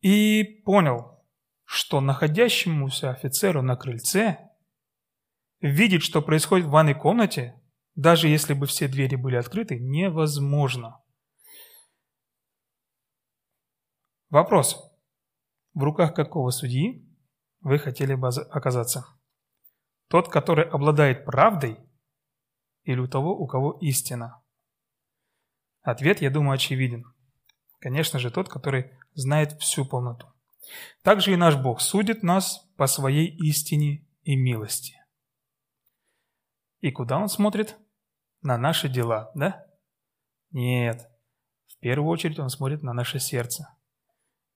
и 0.00 0.44
понял, 0.64 1.24
что 1.64 2.00
находящемуся 2.00 3.10
офицеру 3.10 3.62
на 3.62 3.76
крыльце 3.76 4.50
видеть, 5.60 6.02
что 6.02 6.22
происходит 6.22 6.66
в 6.66 6.70
ванной 6.70 6.94
комнате, 6.94 7.60
даже 7.94 8.28
если 8.28 8.54
бы 8.54 8.66
все 8.66 8.88
двери 8.88 9.16
были 9.16 9.36
открыты, 9.36 9.78
невозможно. 9.78 11.02
Вопрос. 14.28 14.92
В 15.72 15.82
руках 15.82 16.14
какого 16.14 16.50
судьи 16.50 17.06
вы 17.60 17.78
хотели 17.78 18.14
бы 18.14 18.28
оказаться? 18.28 19.06
Тот, 20.08 20.28
который 20.28 20.68
обладает 20.68 21.24
правдой, 21.24 21.78
или 22.84 23.00
у 23.00 23.08
того, 23.08 23.36
у 23.36 23.46
кого 23.46 23.76
истина? 23.80 24.42
Ответ, 25.82 26.20
я 26.20 26.30
думаю, 26.30 26.54
очевиден. 26.54 27.04
Конечно 27.86 28.18
же, 28.18 28.32
тот, 28.32 28.48
который 28.48 28.90
знает 29.14 29.62
всю 29.62 29.84
полноту. 29.84 30.26
Также 31.02 31.32
и 31.32 31.36
наш 31.36 31.54
Бог 31.54 31.80
судит 31.80 32.24
нас 32.24 32.68
по 32.76 32.88
своей 32.88 33.28
истине 33.28 34.04
и 34.24 34.34
милости. 34.34 35.00
И 36.80 36.90
куда 36.90 37.16
Он 37.16 37.28
смотрит? 37.28 37.76
На 38.42 38.58
наши 38.58 38.88
дела, 38.88 39.30
да? 39.36 39.64
Нет. 40.50 41.08
В 41.68 41.78
первую 41.78 42.10
очередь 42.10 42.40
Он 42.40 42.50
смотрит 42.50 42.82
на 42.82 42.92
наше 42.92 43.20
сердце. 43.20 43.72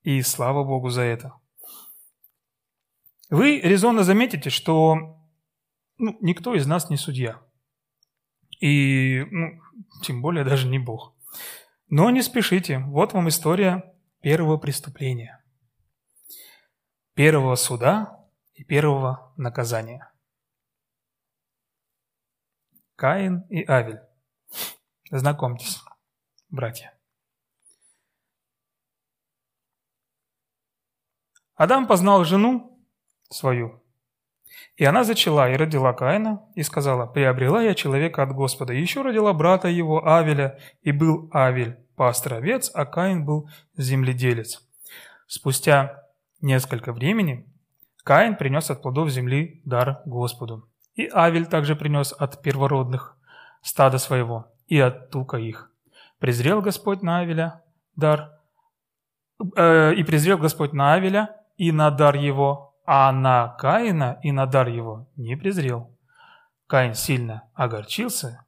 И 0.03 0.23
слава 0.23 0.65
Богу 0.65 0.89
за 0.89 1.03
это. 1.03 1.35
Вы 3.29 3.61
резонно 3.61 4.03
заметите, 4.03 4.51
что 4.51 5.21
ну, 5.99 6.19
никто 6.21 6.57
из 6.57 6.67
нас 6.67 6.91
не 6.91 6.97
судья. 6.97 7.41
И 8.59 9.25
ну, 9.31 9.61
тем 10.03 10.21
более 10.21 10.43
даже 10.43 10.67
не 10.67 10.81
Бог. 10.81 11.15
Но 11.93 12.09
не 12.11 12.23
спешите, 12.23 12.79
вот 12.79 13.15
вам 13.15 13.29
история 13.29 13.97
первого 14.21 14.59
преступления, 14.59 15.45
первого 17.15 17.57
суда 17.57 18.29
и 18.55 18.63
первого 18.63 19.35
наказания. 19.37 20.13
Каин 22.95 23.41
и 23.49 23.65
Авель. 23.69 24.01
Знакомьтесь, 25.11 25.83
братья. 26.49 26.97
Адам 31.57 31.89
познал 31.89 32.25
жену 32.25 32.81
свою, 33.31 33.80
и 34.77 34.85
она 34.85 35.05
зачала 35.05 35.51
и 35.51 35.57
родила 35.57 35.93
Каина, 35.93 36.43
и 36.55 36.63
сказала, 36.63 37.07
«Приобрела 37.07 37.63
я 37.63 37.75
человека 37.75 38.23
от 38.23 38.33
Господа». 38.33 38.73
Еще 38.73 39.03
родила 39.03 39.33
брата 39.33 39.69
его, 39.69 40.07
Авеля, 40.07 40.59
и 40.83 40.93
был 40.93 41.29
Авель 41.33 41.77
пастор 41.97 42.35
овец, 42.35 42.71
а 42.73 42.87
Каин 42.87 43.27
был 43.27 43.51
земледелец. 43.77 44.67
Спустя 45.27 46.03
несколько 46.41 46.95
времени 46.95 47.47
Каин 48.05 48.37
принес 48.37 48.71
от 48.71 48.81
плодов 48.81 49.11
земли 49.11 49.61
дар 49.65 50.01
Господу. 50.07 50.67
И 50.95 51.11
Авель 51.13 51.47
также 51.47 51.77
принес 51.77 52.13
от 52.13 52.43
первородных 52.43 53.17
стада 53.63 53.99
своего 53.99 54.47
и 54.67 54.79
от 54.79 55.11
тука 55.11 55.37
их. 55.37 55.71
Презрел 56.19 56.63
Господь 56.63 57.03
на 57.03 57.19
Авеля 57.19 57.63
дар, 57.97 58.41
э, 59.57 59.95
и 59.95 60.03
презрел 60.03 60.39
Господь 60.39 60.73
на 60.73 60.95
Авеля 60.95 61.37
и 61.57 61.73
на 61.73 61.91
дар 61.91 62.17
его, 62.17 62.70
а 62.93 63.13
на 63.13 63.47
Каина 63.47 64.19
и 64.21 64.33
на 64.33 64.47
дар 64.47 64.67
его 64.67 65.07
не 65.15 65.37
презрел. 65.37 65.97
Каин 66.67 66.95
сильно 66.95 67.45
огорчился, 67.55 68.45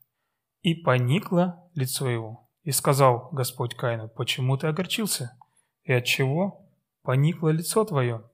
и 0.62 0.74
поникло 0.74 1.70
лицо 1.76 2.10
его. 2.10 2.48
И 2.64 2.72
сказал 2.72 3.28
Господь 3.30 3.76
Каину, 3.76 4.08
почему 4.08 4.56
ты 4.56 4.66
огорчился? 4.66 5.38
И 5.84 5.92
от 5.92 6.06
чего 6.06 6.66
поникло 7.02 7.50
лицо 7.50 7.84
твое? 7.84 8.24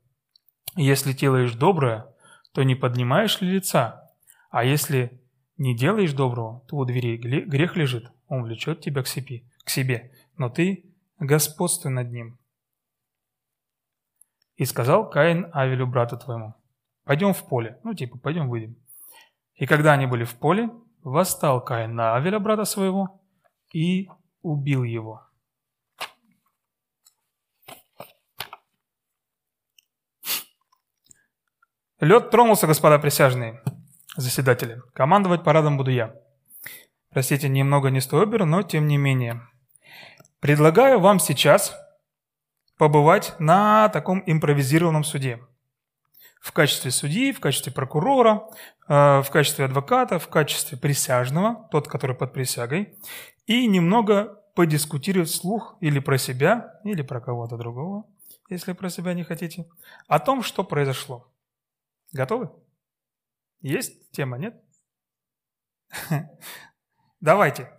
Если 0.76 1.12
делаешь 1.12 1.52
доброе, 1.52 2.06
то 2.54 2.62
не 2.62 2.74
поднимаешь 2.74 3.42
ли 3.42 3.50
лица? 3.50 4.10
А 4.48 4.64
если 4.64 5.20
не 5.58 5.76
делаешь 5.76 6.14
доброго, 6.14 6.64
то 6.68 6.76
у 6.78 6.86
дверей 6.86 7.18
грех 7.18 7.76
лежит, 7.76 8.10
он 8.28 8.44
влечет 8.44 8.80
тебя 8.80 9.02
к 9.02 9.08
себе, 9.08 9.42
к 9.62 9.68
себе 9.68 10.10
но 10.38 10.48
ты 10.48 10.86
господствуй 11.18 11.92
над 11.92 12.10
ним. 12.10 12.38
И 14.58 14.64
сказал 14.64 15.08
Каин 15.08 15.48
Авелю, 15.52 15.86
брату 15.86 16.18
твоему, 16.18 16.54
пойдем 17.04 17.32
в 17.32 17.46
поле, 17.46 17.78
ну 17.84 17.94
типа 17.94 18.18
пойдем 18.18 18.48
выйдем. 18.48 18.76
И 19.54 19.66
когда 19.66 19.92
они 19.92 20.06
были 20.06 20.24
в 20.24 20.34
поле, 20.34 20.68
восстал 21.04 21.64
Каин 21.64 21.94
на 21.94 22.16
Авеля, 22.16 22.40
брата 22.40 22.64
своего, 22.64 23.20
и 23.72 24.08
убил 24.42 24.82
его. 24.82 25.22
Лед 32.00 32.30
тронулся, 32.30 32.66
господа 32.66 32.98
присяжные, 32.98 33.62
заседатели. 34.16 34.82
Командовать 34.92 35.44
парадом 35.44 35.76
буду 35.76 35.92
я. 35.92 36.16
Простите, 37.10 37.48
немного 37.48 37.90
не 37.90 38.00
стойбер, 38.00 38.44
но 38.44 38.62
тем 38.62 38.88
не 38.88 38.96
менее. 38.96 39.40
Предлагаю 40.40 40.98
вам 40.98 41.20
сейчас 41.20 41.76
побывать 42.78 43.34
на 43.38 43.88
таком 43.90 44.22
импровизированном 44.24 45.04
суде. 45.04 45.40
В 46.40 46.52
качестве 46.52 46.92
судьи, 46.92 47.32
в 47.32 47.40
качестве 47.40 47.72
прокурора, 47.72 48.48
э, 48.88 49.20
в 49.20 49.28
качестве 49.30 49.64
адвоката, 49.64 50.18
в 50.18 50.28
качестве 50.28 50.78
присяжного, 50.78 51.68
тот, 51.70 51.88
который 51.88 52.16
под 52.16 52.32
присягой, 52.32 52.96
и 53.46 53.66
немного 53.66 54.40
подискутировать 54.54 55.28
вслух 55.28 55.76
или 55.80 55.98
про 55.98 56.16
себя, 56.16 56.80
или 56.84 57.02
про 57.02 57.20
кого-то 57.20 57.56
другого, 57.56 58.04
если 58.48 58.72
про 58.72 58.88
себя 58.88 59.14
не 59.14 59.24
хотите, 59.24 59.68
о 60.06 60.20
том, 60.20 60.42
что 60.42 60.64
произошло. 60.64 61.30
Готовы? 62.12 62.50
Есть 63.60 64.10
тема, 64.12 64.38
нет? 64.38 64.62
Давайте. 67.20 67.77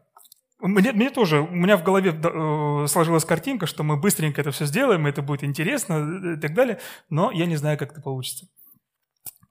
Мне, 0.60 0.92
мне 0.92 1.10
тоже, 1.10 1.40
у 1.40 1.52
меня 1.52 1.78
в 1.78 1.84
голове 1.84 2.12
э, 2.12 2.88
сложилась 2.88 3.24
картинка, 3.24 3.66
что 3.66 3.84
мы 3.84 3.96
быстренько 3.96 4.42
это 4.42 4.52
все 4.52 4.66
сделаем, 4.66 5.08
это 5.08 5.22
будет 5.22 5.46
интересно 5.46 5.94
э, 5.94 6.34
и 6.34 6.40
так 6.40 6.54
далее, 6.54 6.80
но 7.10 7.32
я 7.32 7.46
не 7.46 7.56
знаю, 7.56 7.78
как 7.78 7.94
это 7.94 8.02
получится. 8.02 8.48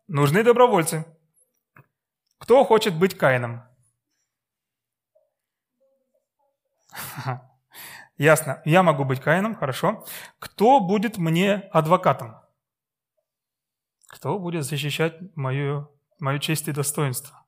Нужны 0.07 0.43
добровольцы. 0.45 1.07
Кто 2.39 2.63
хочет 2.65 2.95
быть 2.95 3.17
Каином? 3.17 3.63
Ясно. 8.19 8.61
Я 8.67 8.83
могу 8.83 9.05
быть 9.05 9.21
Каином, 9.21 9.55
хорошо. 9.55 10.05
Кто 10.39 10.81
будет 10.81 11.17
мне 11.17 11.55
адвокатом? 11.73 12.37
Кто 14.09 14.39
будет 14.39 14.65
защищать 14.65 15.17
мою, 15.37 15.91
мою 16.19 16.39
честь 16.39 16.69
и 16.69 16.73
достоинство? 16.73 17.47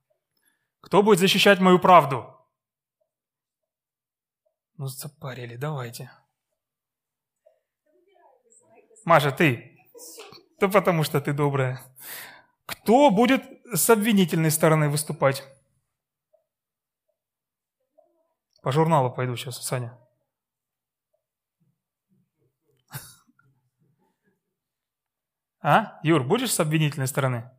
Кто 0.80 1.02
будет 1.02 1.18
защищать 1.18 1.60
мою 1.60 1.78
правду? 1.78 2.39
Ну, 4.80 4.86
запарили, 4.86 5.56
давайте. 5.56 6.10
Маша, 9.04 9.30
ты. 9.30 9.76
Да 10.58 10.68
потому 10.68 11.04
что 11.04 11.20
ты 11.20 11.34
добрая. 11.34 11.82
Кто 12.64 13.10
будет 13.10 13.42
с 13.74 13.90
обвинительной 13.90 14.50
стороны 14.50 14.88
выступать? 14.88 15.44
По 18.62 18.72
журналу 18.72 19.12
пойду 19.12 19.36
сейчас, 19.36 19.62
Саня. 19.62 19.98
А? 25.60 26.00
Юр, 26.02 26.24
будешь 26.24 26.54
с 26.54 26.60
обвинительной 26.60 27.06
стороны? 27.06 27.50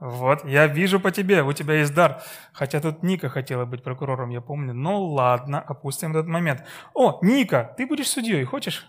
Вот, 0.00 0.46
я 0.46 0.66
вижу 0.66 0.98
по 0.98 1.10
тебе, 1.10 1.42
у 1.42 1.52
тебя 1.52 1.74
есть 1.74 1.94
дар. 1.94 2.22
Хотя 2.54 2.80
тут 2.80 3.02
Ника 3.02 3.28
хотела 3.28 3.66
быть 3.66 3.82
прокурором, 3.82 4.30
я 4.30 4.40
помню. 4.40 4.72
Ну 4.72 5.04
ладно, 5.04 5.60
опустим 5.60 6.12
этот 6.12 6.26
момент. 6.26 6.64
О, 6.94 7.18
Ника, 7.20 7.74
ты 7.76 7.86
будешь 7.86 8.08
судьей, 8.08 8.42
хочешь? 8.44 8.86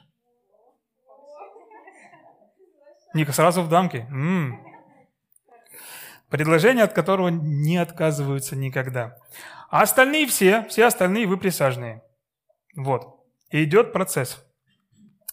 Ника, 3.13 3.33
сразу 3.33 3.61
в 3.61 3.67
дамке. 3.67 4.07
М-м. 4.09 4.65
Предложение, 6.29 6.85
от 6.85 6.93
которого 6.93 7.27
не 7.27 7.75
отказываются 7.75 8.55
никогда. 8.55 9.17
А 9.69 9.81
остальные 9.81 10.27
все, 10.27 10.65
все 10.69 10.85
остальные 10.85 11.27
вы 11.27 11.35
присяжные. 11.35 12.03
Вот. 12.73 13.19
И 13.49 13.65
идет 13.65 13.91
процесс. 13.91 14.45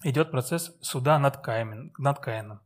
Идет 0.02 0.32
процесс 0.32 0.76
суда 0.80 1.20
над, 1.20 1.36
Каином, 1.36 1.92
над 1.98 2.18
Каином. 2.18 2.62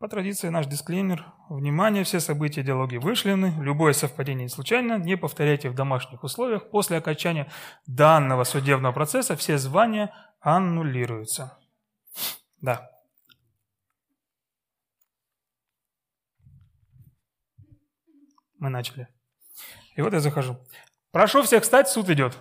По 0.00 0.08
традиции 0.08 0.48
наш 0.48 0.64
дисклеймер. 0.64 1.26
Внимание, 1.50 2.04
все 2.04 2.20
события 2.20 2.62
диалоги 2.62 2.96
вышлены. 2.96 3.52
Любое 3.60 3.92
совпадение 3.92 4.48
случайно. 4.48 4.96
Не 4.96 5.18
повторяйте 5.18 5.68
в 5.68 5.74
домашних 5.74 6.24
условиях. 6.24 6.70
После 6.70 6.96
окончания 6.96 7.52
данного 7.86 8.44
судебного 8.44 8.94
процесса 8.94 9.36
все 9.36 9.58
звания 9.58 10.10
аннулируются. 10.40 11.58
Да. 12.62 12.90
Мы 18.58 18.70
начали. 18.70 19.06
И 19.96 20.00
вот 20.00 20.14
я 20.14 20.20
захожу. 20.20 20.56
Прошу 21.10 21.42
всех 21.42 21.62
встать, 21.62 21.90
суд 21.90 22.08
идет. 22.08 22.38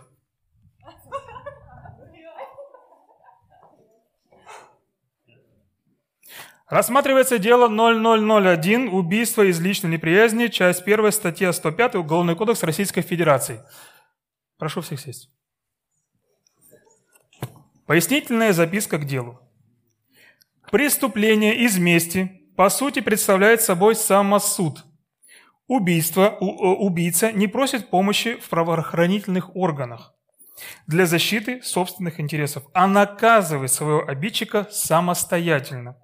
Рассматривается 6.69 7.39
дело 7.39 7.67
0001 7.67 8.89
«Убийство 8.89 9.41
из 9.41 9.59
личной 9.59 9.89
неприязни», 9.89 10.47
часть 10.47 10.83
1, 10.83 11.11
статья 11.11 11.51
105, 11.51 11.95
Уголовный 11.95 12.35
кодекс 12.35 12.61
Российской 12.61 13.01
Федерации. 13.01 13.63
Прошу 14.59 14.81
всех 14.81 14.99
сесть. 14.99 15.31
Пояснительная 17.87 18.53
записка 18.53 18.99
к 18.99 19.05
делу. 19.05 19.39
Преступление 20.71 21.55
из 21.55 21.79
мести, 21.79 22.43
по 22.55 22.69
сути, 22.69 22.99
представляет 22.99 23.63
собой 23.63 23.95
самосуд. 23.95 24.85
Убийство, 25.65 26.37
у, 26.39 26.85
убийца 26.85 27.31
не 27.31 27.47
просит 27.47 27.89
помощи 27.89 28.35
в 28.35 28.47
правоохранительных 28.47 29.55
органах 29.55 30.13
для 30.85 31.07
защиты 31.07 31.63
собственных 31.63 32.19
интересов, 32.19 32.63
а 32.73 32.85
наказывает 32.85 33.71
своего 33.71 34.07
обидчика 34.07 34.67
самостоятельно. 34.69 35.97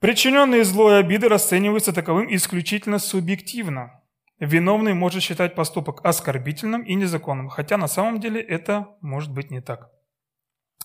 Причиненные 0.00 0.64
злой 0.64 0.98
обиды 0.98 1.28
расцениваются 1.28 1.92
таковым 1.92 2.34
исключительно 2.34 2.98
субъективно. 2.98 4.02
Виновный 4.38 4.94
может 4.94 5.22
считать 5.22 5.54
поступок 5.54 6.04
оскорбительным 6.04 6.82
и 6.82 6.94
незаконным, 6.94 7.48
хотя 7.48 7.76
на 7.76 7.86
самом 7.86 8.20
деле 8.20 8.40
это 8.40 8.96
может 9.00 9.32
быть 9.32 9.50
не 9.50 9.60
так. 9.60 9.90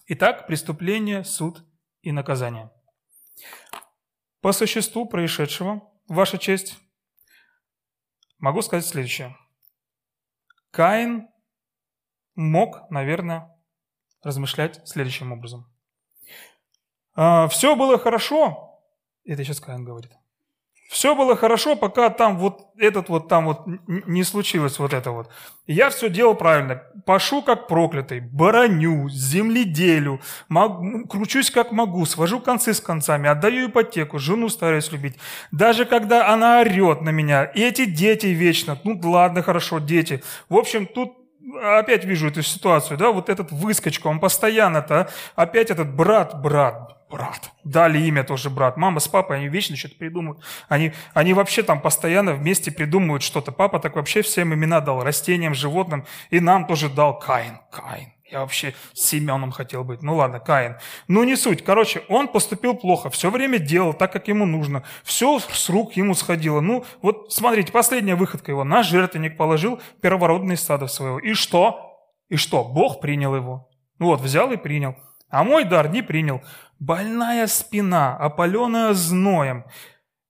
Итак, 0.08 0.48
преступление, 0.48 1.24
суд 1.24 1.66
и 2.02 2.12
наказание. 2.12 2.72
По 4.42 4.52
существу 4.52 5.06
происшедшего, 5.06 5.82
Ваша 6.08 6.40
честь, 6.40 6.80
могу 8.40 8.64
сказать 8.64 8.84
следующее. 8.84 9.38
Каин 10.72 11.30
мог, 12.34 12.90
наверное, 12.90 13.56
размышлять 14.24 14.88
следующим 14.88 15.32
образом. 15.32 15.72
«А, 17.14 17.48
Все 17.48 17.76
было 17.76 18.00
хорошо, 18.00 18.69
это 19.34 19.44
сейчас 19.44 19.60
Каин 19.60 19.84
говорит. 19.84 20.12
Все 20.90 21.14
было 21.14 21.36
хорошо, 21.36 21.76
пока 21.76 22.10
там 22.10 22.40
вот 22.40 22.72
этот 22.80 23.10
вот 23.10 23.28
там 23.28 23.46
вот 23.46 23.62
не 23.88 24.24
случилось 24.24 24.80
вот 24.80 24.92
это 24.92 25.12
вот. 25.12 25.30
Я 25.68 25.92
все 25.92 26.10
делал 26.10 26.34
правильно. 26.34 26.82
Пашу 27.06 27.44
как 27.44 27.68
проклятый, 27.68 28.22
бароню, 28.22 29.08
земледелю, 29.08 30.20
могу, 30.48 31.06
кручусь 31.08 31.52
как 31.52 31.72
могу, 31.72 32.04
свожу 32.08 32.40
концы 32.40 32.74
с 32.74 32.82
концами, 32.82 33.30
отдаю 33.30 33.70
ипотеку, 33.70 34.18
жену 34.18 34.50
стараюсь 34.50 34.92
любить. 34.92 35.16
Даже 35.52 35.86
когда 35.86 36.34
она 36.34 36.60
орет 36.60 37.02
на 37.02 37.12
меня, 37.12 37.44
и 37.44 37.62
эти 37.62 37.86
дети 37.86 38.26
вечно, 38.26 38.80
ну 38.84 39.00
ладно, 39.04 39.44
хорошо, 39.44 39.78
дети. 39.78 40.24
В 40.50 40.58
общем, 40.58 40.88
тут 40.88 41.14
опять 41.62 42.04
вижу 42.04 42.30
эту 42.30 42.42
ситуацию, 42.42 42.98
да, 42.98 43.12
вот 43.12 43.30
этот 43.30 43.52
выскочка, 43.52 44.08
он 44.08 44.20
постоянно-то, 44.20 45.10
опять 45.36 45.70
этот 45.70 45.94
брат, 45.96 46.42
брат, 46.42 46.99
брат. 47.10 47.52
Дали 47.64 48.00
имя 48.00 48.24
тоже 48.24 48.50
брат. 48.50 48.78
Мама 48.78 49.00
с 49.00 49.08
папой, 49.08 49.38
они 49.38 49.48
вечно 49.48 49.76
что-то 49.76 49.96
придумывают. 49.96 50.44
Они, 50.68 50.94
они 51.14 51.34
вообще 51.34 51.64
там 51.64 51.82
постоянно 51.82 52.34
вместе 52.34 52.72
придумывают 52.72 53.24
что-то. 53.24 53.52
Папа 53.52 53.80
так 53.80 53.96
вообще 53.96 54.22
всем 54.22 54.54
имена 54.54 54.82
дал, 54.82 55.04
растениям, 55.04 55.54
животным, 55.54 56.06
и 56.30 56.40
нам 56.40 56.66
тоже 56.66 56.90
дал 56.90 57.20
Каин, 57.20 57.60
Каин. 57.72 58.14
Я 58.32 58.42
вообще 58.42 58.76
Семеном 58.94 59.52
хотел 59.52 59.84
быть. 59.84 60.04
Ну 60.04 60.16
ладно, 60.16 60.40
Каин. 60.40 60.76
Ну 61.08 61.24
не 61.24 61.36
суть. 61.36 61.64
Короче, 61.64 62.04
он 62.10 62.28
поступил 62.28 62.76
плохо. 62.76 63.10
Все 63.10 63.32
время 63.32 63.58
делал 63.58 63.94
так, 63.94 64.14
как 64.14 64.28
ему 64.28 64.46
нужно. 64.46 64.84
Все 65.04 65.40
с 65.40 65.70
рук 65.70 65.94
ему 65.94 66.14
сходило. 66.14 66.62
Ну 66.62 66.86
вот 67.02 67.34
смотрите, 67.34 67.72
последняя 67.72 68.16
выходка 68.16 68.52
его. 68.52 68.64
На 68.64 68.84
жертвенник 68.84 69.36
положил 69.36 69.82
первородные 70.02 70.58
стадо 70.58 70.86
своего. 70.86 71.18
И 71.18 71.34
что? 71.34 71.98
И 72.30 72.36
что? 72.36 72.64
Бог 72.64 73.02
принял 73.02 73.36
его. 73.36 73.68
Ну 73.98 74.08
вот, 74.08 74.22
взял 74.22 74.52
и 74.52 74.58
принял. 74.58 74.96
А 75.30 75.44
мой 75.44 75.64
дар 75.64 75.90
не 75.90 76.02
принял. 76.04 76.42
Больная 76.80 77.48
спина, 77.48 78.16
опаленная 78.18 78.94
зноем. 78.94 79.66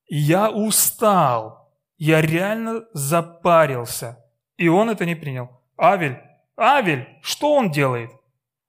Я 0.08 0.50
устал. 0.50 1.72
Я 1.98 2.22
реально 2.22 2.86
запарился. 2.94 4.24
И 4.58 4.68
он 4.68 4.90
это 4.90 5.06
не 5.06 5.16
принял. 5.16 5.50
Авель 5.78 6.20
Авель, 6.60 7.08
что 7.22 7.54
он 7.54 7.72
делает? 7.72 8.12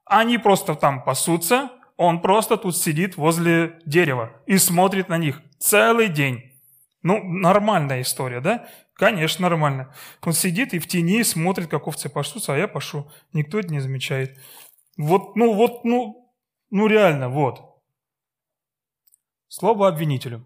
Они 0.04 0.38
просто 0.38 0.76
там 0.76 1.02
пасутся, 1.02 1.70
он 1.96 2.22
просто 2.22 2.56
тут 2.56 2.76
сидит 2.76 3.16
возле 3.16 3.80
дерева 3.84 4.32
и 4.46 4.58
смотрит 4.58 5.08
на 5.08 5.18
них 5.18 5.42
целый 5.58 6.08
день. 6.08 6.52
Ну, 7.02 7.22
нормальная 7.22 8.02
история, 8.02 8.40
да? 8.40 8.68
Конечно, 8.94 9.42
нормально. 9.42 9.92
Он 10.22 10.32
сидит 10.32 10.72
и 10.72 10.78
в 10.78 10.86
тени 10.86 11.22
смотрит, 11.24 11.68
как 11.68 11.88
овцы 11.88 12.08
пасутся, 12.08 12.54
а 12.54 12.58
я 12.58 12.68
пашу. 12.68 13.10
Никто 13.32 13.58
это 13.58 13.72
не 13.72 13.80
замечает. 13.80 14.38
Вот, 14.96 15.34
ну, 15.34 15.52
вот, 15.54 15.84
ну, 15.84 16.32
ну 16.70 16.86
реально, 16.86 17.28
вот. 17.28 17.69
Слово 19.50 19.88
обвинителю. 19.88 20.44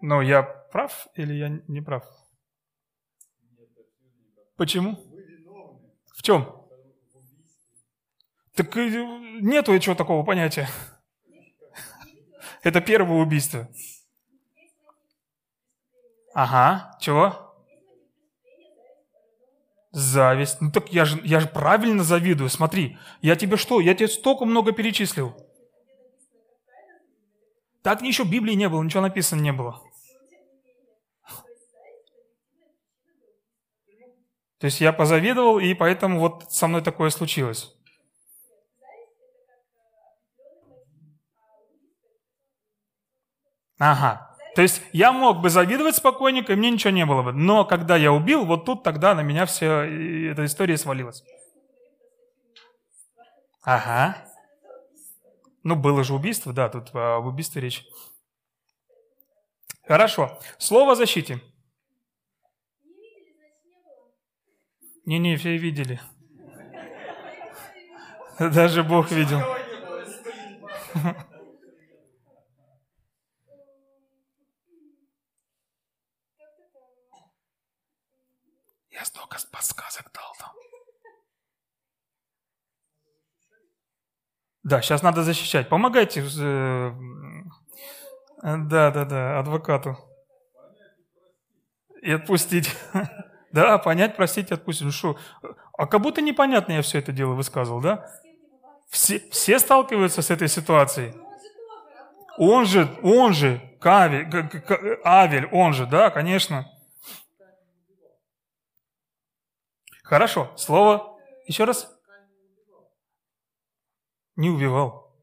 Но 0.00 0.22
я 0.22 0.42
прав 0.42 1.08
или 1.14 1.34
я 1.34 1.48
не 1.68 1.82
прав? 1.82 2.04
Почему? 4.56 4.96
В 6.16 6.22
чем? 6.22 6.66
Так 8.54 8.74
э, 8.78 8.88
нету 9.42 9.78
чего 9.78 9.94
такого 9.94 10.24
понятия. 10.24 10.70
Это 12.62 12.80
первое 12.80 13.20
убийство. 13.20 13.68
Ага, 16.32 16.96
чего? 16.98 17.49
Зависть. 19.90 20.60
Ну 20.60 20.70
так 20.70 20.92
я 20.92 21.04
же, 21.04 21.20
я 21.24 21.40
же 21.40 21.48
правильно 21.48 22.04
завидую. 22.04 22.48
Смотри, 22.48 22.98
я 23.22 23.34
тебе 23.34 23.56
что? 23.56 23.80
Я 23.80 23.94
тебе 23.94 24.08
столько 24.08 24.44
много 24.44 24.72
перечислил. 24.72 25.34
Так 27.82 28.02
в 28.24 28.30
Библии 28.30 28.54
не 28.54 28.68
было, 28.68 28.82
ничего 28.82 29.02
написано 29.02 29.40
не 29.40 29.52
было. 29.52 29.80
То 34.58 34.66
есть 34.66 34.80
я 34.82 34.92
позавидовал, 34.92 35.58
и 35.58 35.72
поэтому 35.72 36.20
вот 36.20 36.52
со 36.52 36.68
мной 36.68 36.82
такое 36.82 37.08
случилось. 37.08 37.74
Ага. 43.78 44.29
То 44.60 44.64
есть 44.64 44.82
я 44.92 45.10
мог 45.10 45.40
бы 45.40 45.48
завидовать 45.48 45.96
спокойненько, 45.96 46.52
и 46.52 46.56
мне 46.56 46.70
ничего 46.70 46.90
не 46.90 47.06
было 47.06 47.22
бы. 47.22 47.32
Но 47.32 47.64
когда 47.64 47.96
я 47.96 48.12
убил, 48.12 48.44
вот 48.44 48.66
тут 48.66 48.82
тогда 48.82 49.14
на 49.14 49.22
меня 49.22 49.46
вся 49.46 49.86
эта 49.86 50.44
история 50.44 50.76
свалилась. 50.76 51.24
Ага. 53.62 54.18
Ну, 55.62 55.76
было 55.76 56.04
же 56.04 56.12
убийство, 56.12 56.52
да, 56.52 56.68
тут 56.68 56.94
об 56.94 57.24
убийстве 57.24 57.62
речь. 57.62 57.86
Хорошо. 59.86 60.38
Слово 60.58 60.92
о 60.92 60.94
защите. 60.94 61.40
Не-не, 65.06 65.36
все 65.36 65.56
видели. 65.56 66.02
Даже 68.38 68.84
Бог 68.84 69.10
видел. 69.10 69.40
Столько 79.10 79.38
подсказок 79.50 80.10
дал 80.14 80.32
там. 80.38 80.52
Да, 84.62 84.82
сейчас 84.82 85.02
надо 85.02 85.22
защищать. 85.22 85.68
Помогайте. 85.68 86.24
Э, 86.38 86.92
да, 88.42 88.90
да, 88.90 89.04
да, 89.04 89.38
адвокату. 89.38 89.98
И 92.02 92.12
отпустить. 92.12 92.74
Да, 93.52 93.78
понять, 93.78 94.14
простить, 94.14 94.52
отпустить. 94.52 94.84
Ну 94.84 94.92
что, 94.92 95.18
а 95.76 95.88
как 95.88 96.00
будто 96.00 96.22
непонятно 96.22 96.74
я 96.74 96.82
все 96.82 97.00
это 97.00 97.10
дело 97.10 97.34
высказывал, 97.34 97.80
да? 97.80 98.08
Все, 98.88 99.18
все 99.32 99.58
сталкиваются 99.58 100.22
с 100.22 100.30
этой 100.30 100.46
ситуацией. 100.46 101.14
Он 102.38 102.64
же, 102.64 102.88
он 103.02 103.32
же, 103.34 103.60
Кавель, 103.80 104.28
Авель, 105.04 105.46
он 105.46 105.72
же, 105.72 105.86
да, 105.86 106.10
конечно. 106.10 106.70
Хорошо, 110.10 110.50
слово 110.56 111.16
еще 111.46 111.62
раз. 111.62 111.88
Не 114.34 114.50
убивал. 114.50 115.16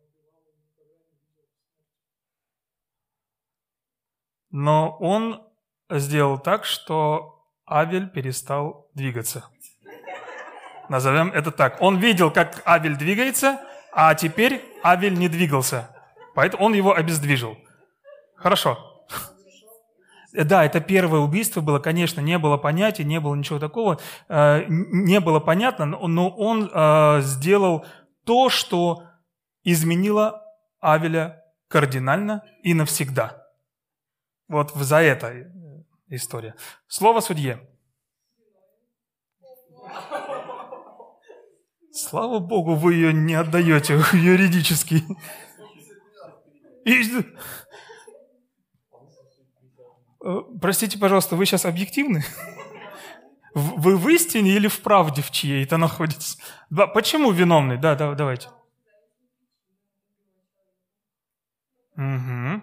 Но 4.50 4.96
он 5.02 5.46
сделал 5.90 6.40
так, 6.40 6.64
что 6.64 7.44
Авель 7.70 8.10
перестал 8.10 8.90
двигаться. 8.94 9.50
Назовем 10.88 11.34
это 11.34 11.52
так. 11.52 11.82
Он 11.82 11.98
видел, 12.00 12.32
как 12.32 12.66
Авель 12.66 12.96
двигается, 12.96 13.60
а 13.92 14.16
теперь 14.16 14.64
Авель 14.86 15.20
не 15.20 15.28
двигался. 15.28 15.94
Поэтому 16.34 16.64
он 16.64 16.74
его 16.74 16.94
обездвижил. 16.94 17.58
Хорошо. 18.38 18.87
Да, 20.44 20.64
это 20.64 20.80
первое 20.82 21.20
убийство 21.22 21.62
было, 21.62 21.80
конечно, 21.80 22.22
не 22.22 22.38
было 22.38 22.58
понятия, 22.58 23.04
не 23.04 23.20
было 23.20 23.34
ничего 23.34 23.60
такого, 23.60 24.00
э, 24.30 24.66
не 24.68 25.20
было 25.20 25.40
понятно, 25.40 25.86
но 25.86 26.30
он 26.30 26.70
э, 26.72 27.22
сделал 27.22 27.86
то, 28.24 28.50
что 28.50 29.04
изменило 29.64 30.44
Авеля 30.80 31.44
кардинально 31.68 32.44
и 32.62 32.74
навсегда. 32.74 33.48
Вот 34.48 34.72
за 34.76 34.98
это 34.98 35.52
история. 36.10 36.56
Слово 36.88 37.20
судье. 37.20 37.68
Слава 41.92 42.40
Богу, 42.40 42.76
вы 42.76 42.94
ее 42.94 43.12
не 43.12 43.34
отдаете 43.34 44.00
юридически. 44.14 45.04
Э, 50.28 50.42
простите, 50.62 51.00
пожалуйста, 51.00 51.38
вы 51.38 51.46
сейчас 51.46 51.64
объективны? 51.64 52.26
Вы 53.54 53.96
в 53.96 54.10
истине 54.10 54.52
или 54.52 54.68
в 54.68 54.82
правде 54.82 55.22
в 55.22 55.32
чьей-то 55.32 55.78
находитесь? 55.78 56.38
Почему 56.94 57.32
виновный? 57.32 57.78
Да, 57.78 57.96
да, 57.96 58.14
давайте. 58.14 58.50
Угу. 61.96 62.62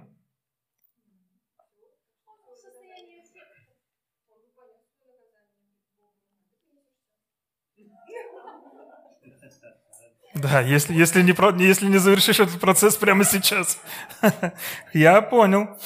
Да, 10.35 10.61
если, 10.61 10.95
если, 10.95 11.23
не, 11.23 11.65
если 11.65 11.87
не 11.87 11.99
завершишь 11.99 12.41
этот 12.41 12.61
процесс 12.61 12.97
прямо 12.97 13.25
сейчас. 13.25 13.81
Я 14.93 15.23
понял. 15.23 15.79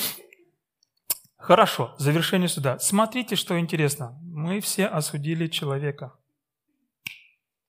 Хорошо, 1.48 1.94
завершение 1.96 2.46
суда. 2.46 2.78
Смотрите, 2.78 3.34
что 3.34 3.58
интересно. 3.58 4.18
Мы 4.20 4.60
все 4.60 4.84
осудили 4.84 5.46
человека. 5.46 6.12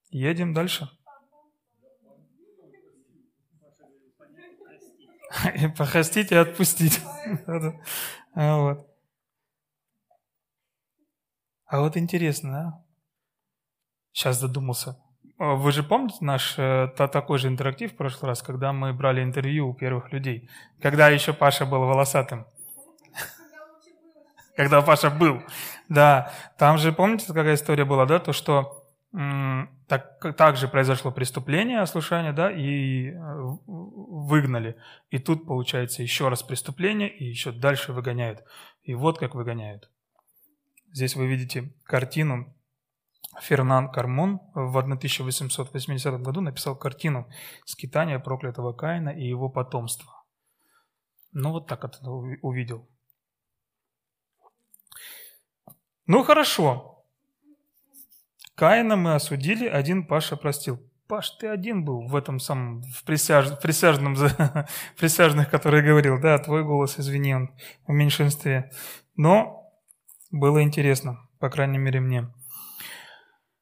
Едем 0.09 0.53
дальше. 0.53 0.89
Похостить 5.77 6.33
и 6.33 6.35
отпустить. 6.35 6.99
А 11.71 11.79
вот 11.79 11.95
интересно, 11.95 12.51
да? 12.51 12.85
Сейчас 14.11 14.41
задумался. 14.41 15.01
Вы 15.37 15.71
же 15.71 15.83
помните 15.83 16.17
наш 16.19 16.55
э, 16.57 16.87
такой 16.97 17.37
же 17.37 17.47
интерактив 17.47 17.93
в 17.93 17.95
прошлый 17.95 18.29
раз, 18.29 18.41
когда 18.41 18.73
мы 18.73 18.91
брали 18.91 19.23
интервью 19.23 19.69
у 19.69 19.73
первых 19.73 20.11
людей? 20.11 20.49
Когда 20.81 21.07
еще 21.07 21.31
Паша 21.31 21.65
был 21.65 21.79
волосатым? 21.81 22.45
Когда 24.59 24.81
Паша 24.81 25.09
был. 25.09 25.41
Да, 25.87 26.33
там 26.57 26.77
же, 26.77 26.91
помните, 26.91 27.27
какая 27.27 27.55
история 27.55 27.85
была, 27.85 28.05
да? 28.05 28.19
То, 28.19 28.33
что 28.33 28.85
так, 29.87 30.35
также 30.35 30.67
произошло 30.67 31.11
преступление, 31.11 31.79
ослушание, 31.79 32.33
да, 32.33 32.51
и 32.51 33.11
э, 33.11 33.17
выгнали. 33.65 34.75
И 35.11 35.17
тут, 35.17 35.47
получается, 35.47 36.03
еще 36.03 36.27
раз 36.27 36.43
преступление, 36.43 37.07
и 37.07 37.23
еще 37.23 37.53
дальше 37.53 37.93
выгоняют. 37.93 38.43
И 38.83 38.95
вот 38.95 39.17
как 39.17 39.33
выгоняют. 39.33 39.89
Здесь 40.91 41.15
вы 41.15 41.27
видите 41.27 41.73
картину. 41.85 42.53
Фернан 43.39 43.89
Кармон 43.89 44.41
в 44.53 44.77
1880 44.77 46.21
году 46.21 46.41
написал 46.41 46.75
картину 46.75 47.29
«Скитание 47.63 48.19
проклятого 48.19 48.73
Каина 48.73 49.11
и 49.11 49.25
его 49.25 49.47
потомства». 49.47 50.11
Ну, 51.31 51.51
вот 51.51 51.67
так 51.67 51.85
это 51.85 52.09
увидел. 52.09 52.89
Ну, 56.09 56.23
хорошо. 56.23 57.05
Каина 58.55 58.95
мы 58.95 59.13
осудили, 59.13 59.67
один 59.67 60.07
Паша 60.07 60.37
простил. 60.37 60.79
Паш, 61.07 61.29
ты 61.37 61.45
один 61.45 61.85
был 61.85 62.07
в 62.07 62.15
этом 62.15 62.39
самом, 62.39 62.81
в, 62.81 63.03
присяж, 63.03 63.51
в 63.51 63.61
присяжном, 63.61 64.15
присяжных, 64.97 65.51
который 65.51 65.83
говорил, 65.83 66.19
да, 66.19 66.39
твой 66.39 66.63
голос, 66.63 66.95
извини, 66.97 67.35
он 67.35 67.51
в 67.85 67.91
меньшинстве. 67.91 68.71
Но 69.17 69.71
было 70.31 70.63
интересно, 70.63 71.19
по 71.39 71.47
крайней 71.51 71.77
мере 71.77 71.99
мне. 71.99 72.33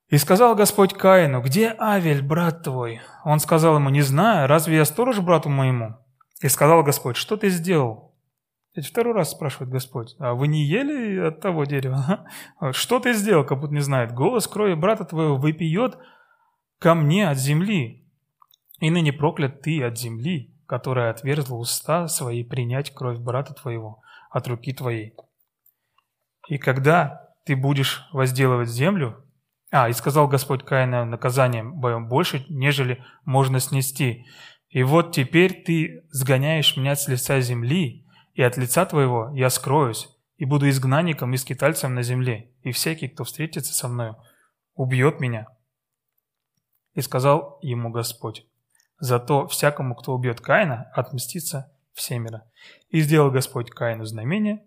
И 0.07 0.15
сказал 0.17 0.55
Господь 0.55 0.93
Каину, 0.93 1.41
где 1.41 1.75
Авель, 1.77 2.21
брат 2.21 2.63
твой? 2.63 3.01
Он 3.25 3.41
сказал 3.41 3.75
ему, 3.75 3.89
не 3.89 4.03
знаю, 4.03 4.47
разве 4.47 4.77
я 4.77 4.85
сторож 4.85 5.19
брату 5.19 5.49
моему? 5.49 5.97
И 6.41 6.47
сказал 6.47 6.81
Господь, 6.81 7.17
что 7.17 7.35
ты 7.35 7.49
сделал? 7.49 8.06
Ведь 8.77 8.85
второй 8.85 9.15
раз 9.15 9.31
спрашивает 9.31 9.71
Господь, 9.71 10.15
а 10.19 10.35
вы 10.35 10.47
не 10.47 10.63
ели 10.63 11.17
от 11.17 11.41
того 11.41 11.65
дерева? 11.65 12.27
Что 12.71 12.99
ты 12.99 13.13
сделал, 13.13 13.43
как 13.43 13.59
будто 13.59 13.73
не 13.73 13.81
знает? 13.81 14.13
Голос 14.13 14.47
крови 14.47 14.75
брата 14.75 15.03
твоего 15.03 15.35
выпьет 15.35 15.97
ко 16.77 16.93
мне 16.93 17.27
от 17.27 17.39
земли. 17.39 18.07
И 18.79 18.91
ныне 18.91 19.11
проклят 19.11 19.63
ты 19.63 19.83
от 19.83 19.97
земли, 19.97 20.55
которая 20.67 21.09
отверзла 21.09 21.57
уста 21.57 22.07
свои 22.07 22.43
принять 22.43 22.93
кровь 22.93 23.17
брата 23.17 23.55
твоего 23.55 24.03
от 24.29 24.47
руки 24.47 24.71
твоей. 24.73 25.15
И 26.47 26.59
когда 26.59 27.33
ты 27.45 27.55
будешь 27.55 28.07
возделывать 28.13 28.69
землю, 28.69 29.25
а, 29.71 29.89
и 29.89 29.93
сказал 29.93 30.27
Господь 30.27 30.63
Каина 30.63 31.03
наказанием 31.03 31.73
больше, 31.73 32.45
нежели 32.47 33.03
можно 33.25 33.59
снести. 33.59 34.27
И 34.69 34.83
вот 34.83 35.13
теперь 35.13 35.63
ты 35.63 36.03
сгоняешь 36.11 36.77
меня 36.77 36.95
с 36.95 37.07
лица 37.07 37.41
земли, 37.41 38.06
и 38.37 38.43
от 38.43 38.55
лица 38.55 38.85
твоего 38.85 39.31
я 39.33 39.49
скроюсь, 39.49 40.09
и 40.35 40.45
буду 40.45 40.69
изгнанником 40.69 41.33
и 41.33 41.37
скитальцем 41.37 41.95
на 41.95 42.03
земле, 42.03 42.53
и 42.61 42.71
всякий, 42.71 43.07
кто 43.07 43.23
встретится 43.23 43.73
со 43.73 43.87
мною, 43.87 44.15
убьет 44.75 45.19
меня. 45.19 45.47
И 46.93 47.01
сказал 47.01 47.57
ему 47.63 47.89
Господь, 47.89 48.45
зато 48.99 49.47
всякому, 49.47 49.95
кто 49.95 50.13
убьет 50.13 50.39
Каина, 50.39 50.83
отмстится 50.93 51.75
всемиро. 51.93 52.47
И 52.89 53.01
сделал 53.01 53.31
Господь 53.31 53.71
Каину 53.71 54.05
знамение, 54.05 54.63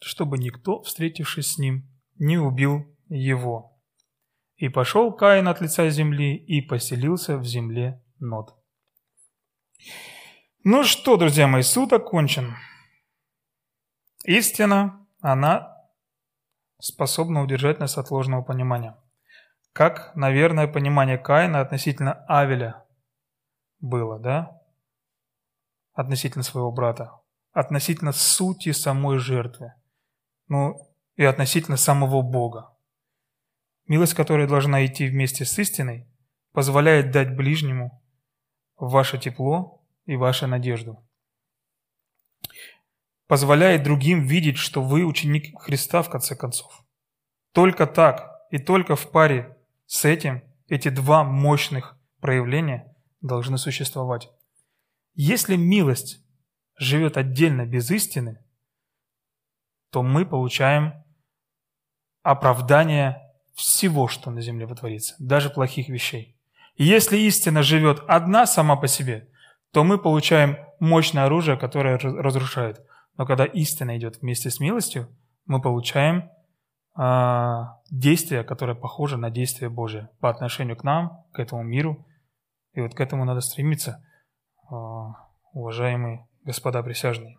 чтобы 0.00 0.38
никто, 0.38 0.82
встретившись 0.82 1.54
с 1.54 1.58
ним, 1.58 1.90
не 2.20 2.38
убил 2.38 2.86
его. 3.08 3.80
И 4.54 4.68
пошел 4.68 5.12
Каин 5.12 5.48
от 5.48 5.60
лица 5.60 5.90
земли 5.90 6.36
и 6.36 6.60
поселился 6.60 7.36
в 7.36 7.44
земле 7.44 8.00
Нот. 8.20 8.54
Ну 10.62 10.84
что, 10.84 11.16
друзья 11.16 11.48
мои, 11.48 11.62
суд 11.62 11.92
окончен. 11.92 12.54
Истина, 14.24 15.04
она 15.20 15.76
способна 16.80 17.42
удержать 17.42 17.80
нас 17.80 17.98
от 17.98 18.10
ложного 18.10 18.42
понимания. 18.42 18.96
Как, 19.72 20.14
наверное, 20.14 20.68
понимание 20.68 21.18
Каина 21.18 21.60
относительно 21.60 22.24
Авеля 22.26 22.84
было, 23.80 24.18
да? 24.20 24.60
Относительно 25.92 26.44
своего 26.44 26.70
брата. 26.70 27.20
Относительно 27.52 28.12
сути 28.12 28.72
самой 28.72 29.18
жертвы. 29.18 29.74
Ну, 30.46 30.76
и 31.16 31.24
относительно 31.24 31.76
самого 31.76 32.22
Бога. 32.22 32.76
Милость, 33.86 34.14
которая 34.14 34.46
должна 34.46 34.86
идти 34.86 35.08
вместе 35.08 35.44
с 35.44 35.58
истиной, 35.58 36.08
позволяет 36.52 37.10
дать 37.10 37.34
ближнему 37.36 38.02
ваше 38.76 39.18
тепло 39.18 39.84
и 40.04 40.16
вашу 40.16 40.46
надежду 40.46 41.04
позволяет 43.32 43.82
другим 43.82 44.26
видеть, 44.26 44.58
что 44.58 44.82
вы 44.82 45.06
ученик 45.06 45.58
Христа 45.58 46.02
в 46.02 46.10
конце 46.10 46.36
концов. 46.36 46.84
Только 47.54 47.86
так 47.86 48.30
и 48.50 48.58
только 48.58 48.94
в 48.94 49.10
паре 49.10 49.56
с 49.86 50.04
этим 50.04 50.42
эти 50.68 50.90
два 50.90 51.24
мощных 51.24 51.96
проявления 52.20 52.94
должны 53.22 53.56
существовать. 53.56 54.28
Если 55.14 55.56
милость 55.56 56.22
живет 56.76 57.16
отдельно 57.16 57.64
без 57.64 57.90
истины, 57.90 58.38
то 59.90 60.02
мы 60.02 60.26
получаем 60.26 60.92
оправдание 62.22 63.32
всего, 63.54 64.08
что 64.08 64.30
на 64.30 64.42
земле 64.42 64.66
вытворится, 64.66 65.14
даже 65.18 65.48
плохих 65.48 65.88
вещей. 65.88 66.36
если 66.76 67.16
истина 67.16 67.62
живет 67.62 68.02
одна 68.08 68.44
сама 68.44 68.76
по 68.76 68.88
себе, 68.88 69.30
то 69.70 69.84
мы 69.84 69.96
получаем 69.96 70.58
мощное 70.80 71.24
оружие, 71.24 71.56
которое 71.56 71.96
разрушает. 71.96 72.82
Но 73.16 73.26
когда 73.26 73.44
истина 73.44 73.96
идет 73.96 74.20
вместе 74.20 74.50
с 74.50 74.60
милостью, 74.60 75.08
мы 75.44 75.60
получаем 75.60 76.30
э, 76.98 77.64
действие, 77.90 78.44
которое 78.44 78.74
похоже 78.74 79.16
на 79.18 79.30
действие 79.30 79.68
Божие 79.68 80.08
по 80.20 80.30
отношению 80.30 80.76
к 80.76 80.84
нам, 80.84 81.24
к 81.32 81.38
этому 81.38 81.62
миру. 81.62 82.06
И 82.72 82.80
вот 82.80 82.94
к 82.94 83.00
этому 83.00 83.24
надо 83.24 83.40
стремиться, 83.40 84.04
э, 84.70 84.74
уважаемые 85.52 86.26
господа 86.44 86.82
присяжные. 86.82 87.38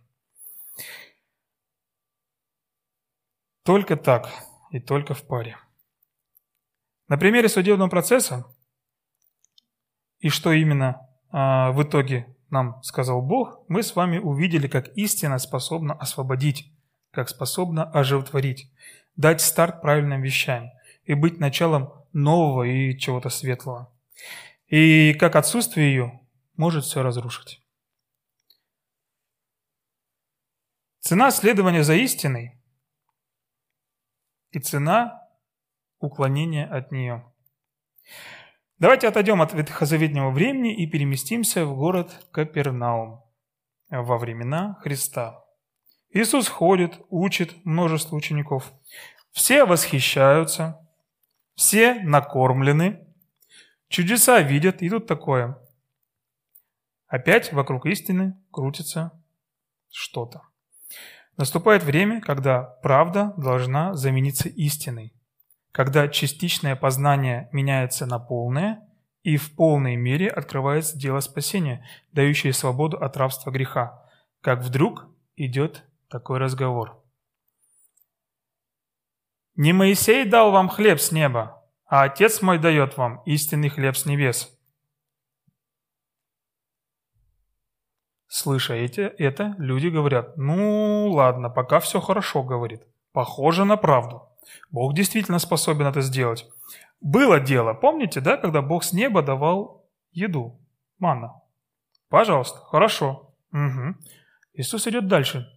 Только 3.63 3.95
так 3.95 4.29
и 4.71 4.79
только 4.79 5.13
в 5.13 5.25
паре. 5.25 5.57
На 7.07 7.17
примере 7.17 7.49
судебного 7.49 7.89
процесса 7.89 8.45
и 10.19 10.29
что 10.29 10.51
именно 10.51 11.07
э, 11.31 11.71
в 11.71 11.83
итоге 11.83 12.32
нам 12.53 12.81
сказал 12.83 13.21
Бог, 13.21 13.59
мы 13.67 13.83
с 13.83 13.95
вами 13.95 14.19
увидели, 14.19 14.67
как 14.67 14.95
истина 14.95 15.39
способна 15.39 15.93
освободить, 15.93 16.71
как 17.11 17.27
способна 17.27 17.83
оживотворить, 17.83 18.71
дать 19.15 19.41
старт 19.41 19.81
правильным 19.81 20.21
вещам 20.21 20.71
и 21.03 21.15
быть 21.15 21.39
началом 21.39 21.91
нового 22.13 22.63
и 22.63 22.97
чего-то 22.97 23.29
светлого. 23.29 23.91
И 24.67 25.13
как 25.15 25.35
отсутствие 25.35 25.87
ее 25.89 26.21
может 26.55 26.85
все 26.85 27.01
разрушить. 27.01 27.61
Цена 30.99 31.31
следования 31.31 31.83
за 31.83 31.95
истиной 31.95 32.61
и 34.51 34.59
цена 34.59 35.27
уклонения 35.99 36.65
от 36.65 36.91
нее. 36.91 37.25
Давайте 38.83 39.07
отойдем 39.07 39.41
от 39.41 39.53
ветхозаветнего 39.53 40.29
времени 40.29 40.75
и 40.75 40.85
переместимся 40.85 41.65
в 41.65 41.73
город 41.73 42.19
Капернаум 42.33 43.23
во 43.89 44.17
времена 44.17 44.77
Христа. 44.81 45.41
Иисус 46.09 46.49
ходит, 46.49 46.99
учит 47.07 47.63
множество 47.63 48.17
учеников. 48.17 48.73
Все 49.31 49.63
восхищаются, 49.63 50.85
все 51.55 51.93
накормлены, 51.93 53.07
чудеса 53.87 54.41
видят, 54.41 54.81
и 54.81 54.89
тут 54.89 55.07
такое. 55.07 55.57
Опять 57.07 57.53
вокруг 57.53 57.85
истины 57.85 58.37
крутится 58.51 59.17
что-то. 59.91 60.41
Наступает 61.37 61.83
время, 61.83 62.19
когда 62.19 62.63
правда 62.83 63.33
должна 63.37 63.93
замениться 63.93 64.49
истиной, 64.49 65.13
когда 65.73 66.07
частичное 66.07 66.75
познание 66.75 67.49
меняется 67.51 68.05
на 68.05 68.19
полное, 68.19 68.87
и 69.23 69.37
в 69.37 69.55
полной 69.55 69.95
мере 69.95 70.27
открывается 70.27 70.97
дело 70.97 71.19
спасения, 71.19 71.85
дающее 72.11 72.53
свободу 72.53 72.97
от 72.97 73.17
рабства 73.17 73.49
греха. 73.49 74.07
Как 74.41 74.59
вдруг 74.59 75.07
идет 75.35 75.83
такой 76.09 76.37
разговор. 76.37 77.03
«Не 79.55 79.73
Моисей 79.73 80.25
дал 80.25 80.51
вам 80.51 80.69
хлеб 80.69 80.99
с 80.99 81.11
неба, 81.11 81.63
а 81.87 82.03
Отец 82.03 82.41
мой 82.41 82.59
дает 82.59 82.97
вам 82.97 83.23
истинный 83.25 83.69
хлеб 83.69 83.95
с 83.97 84.05
небес. 84.05 84.55
Слыша 88.27 88.73
эти, 88.73 89.01
это, 89.01 89.55
люди 89.57 89.87
говорят, 89.87 90.37
ну 90.37 91.09
ладно, 91.11 91.49
пока 91.49 91.79
все 91.79 91.99
хорошо, 91.99 92.43
говорит. 92.43 92.83
Похоже 93.11 93.63
на 93.63 93.77
правду. 93.77 94.32
Бог 94.71 94.93
действительно 94.93 95.39
способен 95.39 95.85
это 95.87 96.01
сделать. 96.01 96.47
Было 97.01 97.39
дело, 97.39 97.73
помните, 97.73 98.21
да, 98.21 98.37
когда 98.37 98.61
Бог 98.61 98.83
с 98.83 98.93
неба 98.93 99.21
давал 99.21 99.85
еду, 100.11 100.59
манна? 100.99 101.41
Пожалуйста, 102.09 102.59
хорошо. 102.59 103.33
Угу. 103.51 103.95
Иисус 104.53 104.87
идет 104.87 105.07
дальше. 105.07 105.47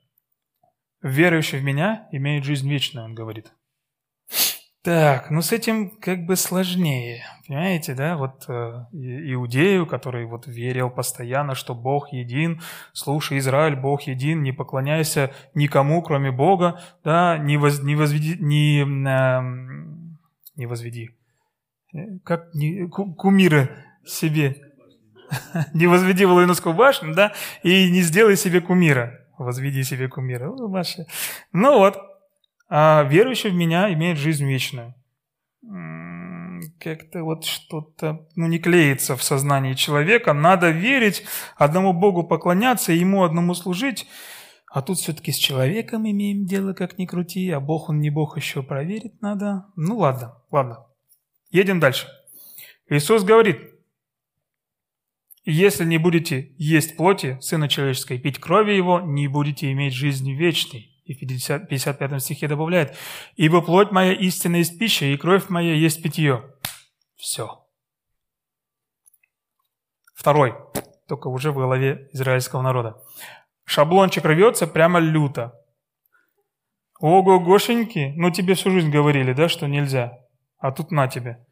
Верующий 1.02 1.58
в 1.58 1.64
меня 1.64 2.08
имеет 2.12 2.44
жизнь 2.44 2.68
вечную, 2.68 3.04
он 3.04 3.14
говорит. 3.14 3.52
Так, 4.86 5.30
ну 5.32 5.42
с 5.42 5.50
этим 5.50 5.90
как 5.90 6.26
бы 6.26 6.36
сложнее, 6.36 7.24
понимаете, 7.44 7.94
да? 7.94 8.16
Вот 8.16 8.44
э, 8.46 8.84
иудею, 8.92 9.84
который 9.84 10.26
вот 10.26 10.46
верил 10.46 10.90
постоянно, 10.90 11.56
что 11.56 11.74
Бог 11.74 12.12
един, 12.12 12.60
слушай, 12.92 13.38
Израиль, 13.38 13.74
Бог 13.74 14.02
един, 14.02 14.44
не 14.44 14.52
поклоняйся 14.52 15.32
никому, 15.54 16.02
кроме 16.02 16.30
Бога, 16.30 16.80
да, 17.02 17.36
не, 17.36 17.56
воз, 17.56 17.82
не 17.82 17.96
возведи, 17.96 18.36
не, 18.38 18.82
э, 18.82 19.40
не 20.54 20.66
возведи, 20.66 21.10
э, 21.92 22.18
как 22.24 22.54
не, 22.54 22.86
кумира 22.86 23.68
себе, 24.06 24.54
не 25.74 25.88
возведи 25.88 26.24
Волынскую 26.26 26.76
башню, 26.76 27.12
да, 27.12 27.32
и 27.64 27.90
не 27.90 28.02
сделай 28.02 28.36
себе 28.36 28.60
кумира, 28.60 29.18
возведи 29.36 29.82
себе 29.82 30.06
кумира, 30.06 30.46
ну, 30.46 30.72
ну 31.50 31.78
вот, 31.78 32.15
а 32.68 33.02
верующий 33.04 33.50
в 33.50 33.54
меня 33.54 33.92
имеет 33.92 34.18
жизнь 34.18 34.46
вечную. 34.46 34.94
Как-то 36.80 37.22
вот 37.22 37.44
что-то 37.44 38.26
ну, 38.34 38.46
не 38.46 38.58
клеится 38.58 39.16
в 39.16 39.22
сознании 39.22 39.74
человека. 39.74 40.32
Надо 40.32 40.70
верить, 40.70 41.24
одному 41.56 41.92
Богу 41.92 42.24
поклоняться, 42.24 42.92
Ему 42.92 43.24
одному 43.24 43.54
служить. 43.54 44.06
А 44.70 44.82
тут 44.82 44.98
все-таки 44.98 45.32
с 45.32 45.36
человеком 45.36 46.08
имеем 46.08 46.44
дело, 46.44 46.74
как 46.74 46.98
ни 46.98 47.06
крути, 47.06 47.50
а 47.50 47.60
Бог, 47.60 47.88
Он 47.88 48.00
не 48.00 48.10
Бог, 48.10 48.36
еще 48.36 48.62
проверить 48.62 49.20
надо. 49.22 49.66
Ну 49.76 49.98
ладно, 49.98 50.42
ладно. 50.50 50.86
Едем 51.50 51.80
дальше. 51.80 52.08
Иисус 52.88 53.22
говорит, 53.24 53.58
если 55.44 55.84
не 55.84 55.98
будете 55.98 56.52
есть 56.58 56.96
плоти 56.96 57.38
Сына 57.40 57.68
Человеческой, 57.68 58.18
пить 58.18 58.38
крови 58.38 58.72
Его, 58.72 59.00
не 59.00 59.28
будете 59.28 59.70
иметь 59.72 59.94
жизни 59.94 60.32
вечной. 60.32 60.95
И 61.06 61.14
в 61.14 61.20
50, 61.20 61.68
55 61.68 62.22
стихе 62.22 62.48
добавляет, 62.48 62.96
«Ибо 63.36 63.62
плоть 63.62 63.92
моя 63.92 64.12
истинная 64.12 64.58
есть 64.58 64.78
пища, 64.78 65.06
и 65.06 65.16
кровь 65.16 65.48
моя 65.48 65.74
есть 65.74 66.02
питье». 66.02 66.42
Все. 67.14 67.64
Второй, 70.14 70.54
только 71.06 71.28
уже 71.28 71.52
в 71.52 71.56
голове 71.56 72.08
израильского 72.12 72.60
народа. 72.60 73.00
Шаблончик 73.64 74.24
рвется 74.24 74.66
прямо 74.66 74.98
люто. 74.98 75.54
Ого-гошеньки, 76.98 78.14
ну 78.16 78.30
тебе 78.30 78.54
всю 78.54 78.70
жизнь 78.72 78.90
говорили, 78.90 79.32
да, 79.32 79.48
что 79.48 79.68
нельзя, 79.68 80.18
а 80.58 80.72
тут 80.72 80.90
на 80.90 81.06
тебе. 81.06 81.46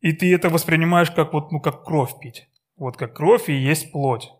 И 0.00 0.12
ты 0.12 0.32
это 0.32 0.48
воспринимаешь 0.48 1.10
как 1.10 1.32
вот, 1.32 1.50
ну, 1.50 1.60
как 1.60 1.84
кровь 1.84 2.18
пить. 2.20 2.48
Вот 2.76 2.96
как 2.96 3.16
кровь 3.16 3.48
и 3.48 3.54
есть 3.54 3.90
плоть. 3.90 4.30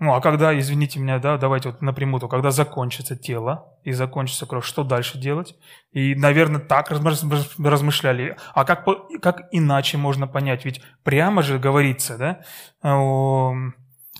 Ну, 0.00 0.14
а 0.14 0.22
когда, 0.22 0.58
извините 0.58 0.98
меня, 0.98 1.18
да, 1.18 1.36
давайте 1.36 1.68
вот 1.68 1.82
напрямую, 1.82 2.20
то 2.20 2.28
когда 2.28 2.50
закончится 2.50 3.16
тело 3.16 3.76
и 3.84 3.92
закончится 3.92 4.46
кровь, 4.46 4.64
что 4.64 4.82
дальше 4.82 5.18
делать? 5.18 5.54
И, 5.92 6.14
наверное, 6.14 6.58
так 6.58 6.90
размышляли. 6.90 8.36
А 8.54 8.64
как, 8.64 8.86
как 9.20 9.48
иначе 9.52 9.98
можно 9.98 10.26
понять? 10.26 10.64
Ведь 10.64 10.80
прямо 11.02 11.42
же 11.42 11.58
говорится, 11.58 12.16
да, 12.16 12.40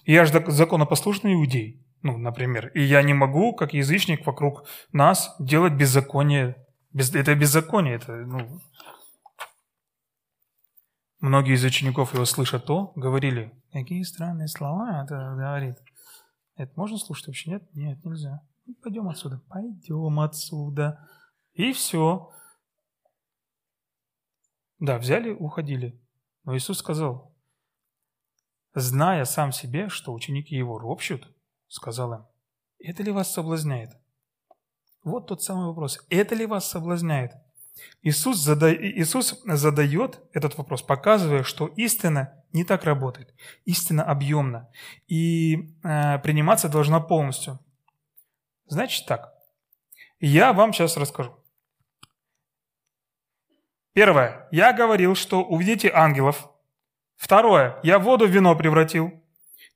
я 0.04 0.24
же 0.26 0.44
законопослушный 0.48 1.32
иудей, 1.32 1.82
ну, 2.02 2.18
например, 2.18 2.68
и 2.74 2.82
я 2.82 3.02
не 3.02 3.14
могу, 3.14 3.54
как 3.54 3.72
язычник 3.72 4.26
вокруг 4.26 4.68
нас, 4.92 5.34
делать 5.38 5.72
беззаконие. 5.72 6.56
Это 6.92 7.34
беззаконие, 7.34 7.94
это, 7.94 8.12
ну, 8.12 8.60
Многие 11.20 11.54
из 11.54 11.64
учеников 11.64 12.14
его 12.14 12.24
слыша 12.24 12.58
то, 12.58 12.92
говорили, 12.96 13.52
какие 13.72 14.02
странные 14.02 14.48
слова 14.48 15.04
это 15.04 15.34
говорит. 15.36 15.76
Это 16.56 16.72
можно 16.76 16.96
слушать 16.96 17.26
вообще? 17.26 17.50
Нет? 17.50 17.74
Нет, 17.74 18.04
нельзя. 18.04 18.40
Ну, 18.64 18.74
пойдем 18.82 19.08
отсюда. 19.08 19.42
Пойдем 19.48 20.18
отсюда. 20.18 21.06
И 21.52 21.72
все. 21.72 22.30
Да, 24.78 24.98
взяли, 24.98 25.30
уходили. 25.30 26.00
Но 26.44 26.56
Иисус 26.56 26.78
сказал, 26.78 27.36
зная 28.74 29.26
сам 29.26 29.52
себе, 29.52 29.90
что 29.90 30.14
ученики 30.14 30.56
его 30.56 30.78
ропщут, 30.78 31.28
сказал 31.68 32.14
им, 32.14 32.26
это 32.78 33.02
ли 33.02 33.12
вас 33.12 33.30
соблазняет? 33.30 33.90
Вот 35.04 35.26
тот 35.26 35.42
самый 35.42 35.66
вопрос. 35.66 35.98
Это 36.08 36.34
ли 36.34 36.46
вас 36.46 36.66
соблазняет? 36.66 37.32
Иисус, 38.02 38.38
зада... 38.38 38.74
Иисус 38.74 39.40
задает 39.44 40.20
этот 40.32 40.56
вопрос, 40.56 40.82
показывая, 40.82 41.42
что 41.42 41.66
истина 41.66 42.42
не 42.52 42.64
так 42.64 42.84
работает. 42.84 43.34
Истина 43.64 44.04
объемна. 44.04 44.68
И 45.06 45.74
э, 45.82 46.18
приниматься 46.20 46.68
должна 46.68 47.00
полностью. 47.00 47.58
Значит 48.66 49.06
так. 49.06 49.32
Я 50.18 50.52
вам 50.52 50.72
сейчас 50.72 50.96
расскажу. 50.96 51.34
Первое. 53.92 54.48
Я 54.50 54.72
говорил, 54.72 55.14
что 55.14 55.42
увидите 55.42 55.90
ангелов. 55.90 56.48
Второе. 57.16 57.78
Я 57.82 57.98
воду 57.98 58.26
в 58.26 58.30
вино 58.30 58.56
превратил. 58.56 59.12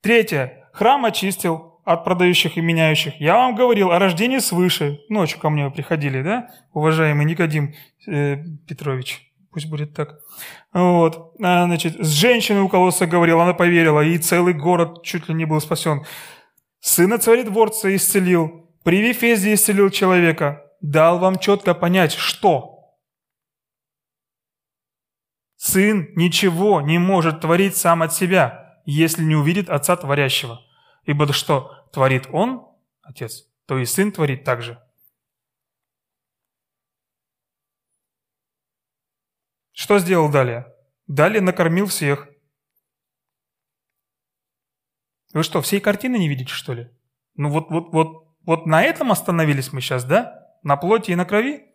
Третье. 0.00 0.70
Храм 0.72 1.04
очистил 1.04 1.73
от 1.84 2.04
продающих 2.04 2.56
и 2.56 2.60
меняющих. 2.60 3.20
Я 3.20 3.36
вам 3.36 3.54
говорил 3.54 3.92
о 3.92 3.98
рождении 3.98 4.38
свыше. 4.38 5.00
Ночью 5.08 5.38
ко 5.38 5.50
мне 5.50 5.70
приходили, 5.70 6.22
да, 6.22 6.48
уважаемый 6.72 7.24
Никодим 7.26 7.74
э, 8.06 8.36
Петрович. 8.66 9.30
Пусть 9.52 9.68
будет 9.68 9.94
так. 9.94 10.18
Вот. 10.72 11.34
А, 11.42 11.66
значит, 11.66 11.96
с 11.98 12.08
женщиной 12.08 12.62
у 12.62 12.68
колосса 12.68 13.06
говорил, 13.06 13.40
она 13.40 13.54
поверила, 13.54 14.00
и 14.00 14.18
целый 14.18 14.54
город 14.54 15.04
чуть 15.04 15.28
ли 15.28 15.34
не 15.34 15.44
был 15.44 15.60
спасен. 15.60 16.04
Сына 16.80 17.18
царедворца 17.18 17.94
исцелил, 17.94 18.70
при 18.82 19.00
Вифезе 19.00 19.54
исцелил 19.54 19.90
человека. 19.90 20.62
Дал 20.80 21.18
вам 21.18 21.38
четко 21.38 21.72
понять, 21.72 22.12
что 22.12 22.74
Сын 25.64 26.08
ничего 26.14 26.82
не 26.82 26.98
может 26.98 27.40
творить 27.40 27.74
сам 27.74 28.02
от 28.02 28.12
себя, 28.12 28.82
если 28.84 29.22
не 29.22 29.34
увидит 29.34 29.70
Отца 29.70 29.96
Творящего. 29.96 30.60
Ибо 31.04 31.32
что 31.32 31.88
творит 31.92 32.26
Он, 32.32 32.66
Отец, 33.02 33.48
то 33.66 33.78
и 33.78 33.84
Сын 33.84 34.12
творит 34.12 34.44
так 34.44 34.62
же. 34.62 34.80
Что 39.72 39.98
сделал 39.98 40.30
далее? 40.30 40.72
Далее 41.06 41.40
накормил 41.40 41.86
всех. 41.86 42.28
Вы 45.32 45.42
что, 45.42 45.60
всей 45.60 45.80
картины 45.80 46.16
не 46.16 46.28
видите, 46.28 46.52
что 46.52 46.74
ли? 46.74 46.90
Ну 47.34 47.50
вот, 47.50 47.68
вот, 47.68 47.92
вот, 47.92 48.36
вот 48.42 48.66
на 48.66 48.82
этом 48.82 49.10
остановились 49.10 49.72
мы 49.72 49.80
сейчас, 49.80 50.04
да? 50.04 50.56
На 50.62 50.76
плоти 50.76 51.10
и 51.10 51.16
на 51.16 51.24
крови? 51.24 51.74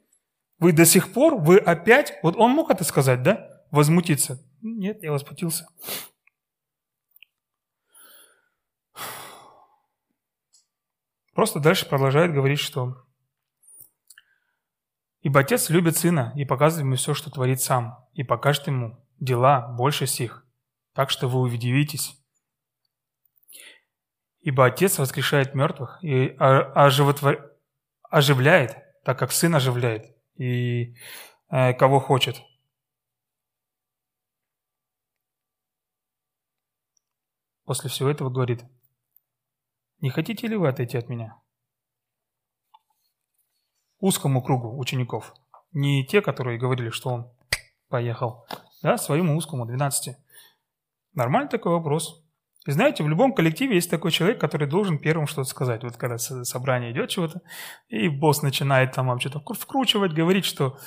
Вы 0.59 0.71
до 0.71 0.85
сих 0.85 1.13
пор, 1.13 1.35
вы 1.35 1.57
опять, 1.57 2.17
вот 2.23 2.35
он 2.37 2.51
мог 2.51 2.71
это 2.71 2.83
сказать, 2.83 3.21
да? 3.21 3.65
Возмутиться. 3.69 4.41
Нет, 4.61 5.03
я 5.03 5.11
возмутился. 5.11 5.67
Просто 11.39 11.61
дальше 11.61 11.87
продолжает 11.87 12.33
говорить, 12.33 12.59
что 12.59 12.97
Ибо 15.21 15.39
Отец 15.39 15.69
любит 15.69 15.95
Сына 15.95 16.33
и 16.35 16.43
показывает 16.43 16.83
ему 16.85 16.97
все, 16.97 17.13
что 17.13 17.31
творит 17.31 17.61
Сам, 17.61 18.05
и 18.11 18.23
покажет 18.23 18.67
ему 18.67 19.07
дела 19.21 19.65
больше 19.69 20.05
сих, 20.05 20.45
так 20.91 21.09
что 21.09 21.29
вы 21.29 21.39
удивитесь. 21.39 22.21
Ибо 24.41 24.65
Отец 24.65 24.99
воскрешает 24.99 25.55
мертвых 25.55 26.03
и 26.03 26.35
оживотвор... 26.37 27.55
оживляет, 28.01 28.75
так 29.05 29.17
как 29.17 29.31
Сын 29.31 29.55
оживляет, 29.55 30.13
и 30.35 30.93
э, 31.49 31.73
кого 31.73 32.01
хочет. 32.01 32.35
После 37.63 37.89
всего 37.89 38.09
этого 38.09 38.29
говорит, 38.29 38.65
не 40.01 40.09
хотите 40.09 40.47
ли 40.47 40.55
вы 40.55 40.69
отойти 40.69 40.97
от 40.97 41.09
меня? 41.09 41.39
узкому 43.99 44.41
кругу 44.41 44.77
учеников. 44.77 45.33
Не 45.71 46.05
те, 46.05 46.21
которые 46.21 46.57
говорили, 46.57 46.89
что 46.89 47.09
он 47.09 47.31
поехал, 47.89 48.45
да, 48.81 48.97
своему 48.97 49.35
узкому, 49.35 49.65
12. 49.65 50.15
Нормальный 51.13 51.49
такой 51.49 51.73
вопрос. 51.73 52.23
И 52.65 52.71
знаете, 52.71 53.03
в 53.03 53.09
любом 53.09 53.33
коллективе 53.33 53.75
есть 53.75 53.89
такой 53.89 54.11
человек, 54.11 54.39
который 54.39 54.67
должен 54.67 54.99
первым 54.99 55.27
что-то 55.27 55.47
сказать. 55.47 55.83
Вот 55.83 55.97
когда 55.97 56.17
собрание 56.17 56.91
идет 56.91 57.09
чего-то, 57.09 57.41
и 57.87 58.09
босс 58.09 58.41
начинает 58.41 58.91
там 58.93 59.07
вам 59.07 59.19
что-то 59.19 59.39
вкручивать, 59.53 60.13
говорить, 60.13 60.45
что 60.45 60.77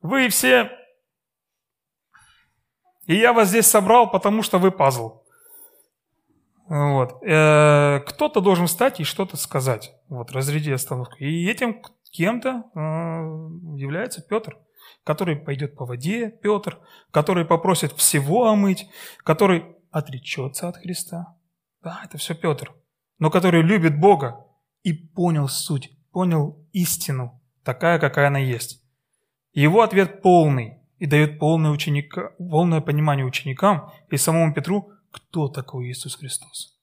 вы 0.00 0.28
все... 0.28 0.70
И 3.04 3.14
я 3.14 3.32
вас 3.32 3.50
здесь 3.50 3.66
собрал, 3.66 4.10
потому 4.10 4.42
что 4.42 4.58
вы 4.58 4.72
пазл. 4.72 5.22
Вот. 6.68 7.22
Э, 7.22 8.00
кто-то 8.06 8.40
должен 8.40 8.66
встать 8.66 9.00
и 9.00 9.04
что-то 9.04 9.36
сказать. 9.36 9.94
Вот, 10.08 10.32
разряди 10.32 10.70
остановку. 10.70 11.16
И 11.18 11.46
этим 11.46 11.82
кем-то 12.10 12.64
э, 12.74 12.78
является 13.76 14.22
Петр, 14.22 14.58
который 15.04 15.36
пойдет 15.36 15.76
по 15.76 15.84
воде, 15.84 16.30
Петр, 16.30 16.78
который 17.10 17.44
попросит 17.44 17.92
всего 17.92 18.46
омыть, 18.46 18.88
который 19.18 19.76
отречется 19.90 20.68
от 20.68 20.76
Христа. 20.76 21.36
Да, 21.82 22.00
это 22.04 22.18
все 22.18 22.34
Петр. 22.34 22.74
Но 23.18 23.30
который 23.30 23.62
любит 23.62 23.98
Бога 23.98 24.44
и 24.82 24.92
понял 24.92 25.48
суть, 25.48 25.90
понял 26.10 26.66
истину, 26.72 27.42
такая, 27.64 27.98
какая 27.98 28.28
она 28.28 28.38
есть. 28.38 28.82
Его 29.52 29.82
ответ 29.82 30.20
полный 30.20 30.82
и 30.98 31.06
дает 31.06 31.38
полное, 31.38 31.70
ученика, 31.70 32.30
полное 32.38 32.80
понимание 32.80 33.24
ученикам 33.24 33.90
и 34.10 34.16
самому 34.16 34.52
Петру, 34.52 34.90
кто 35.16 35.48
такой 35.48 35.88
Иисус 35.88 36.16
Христос. 36.16 36.78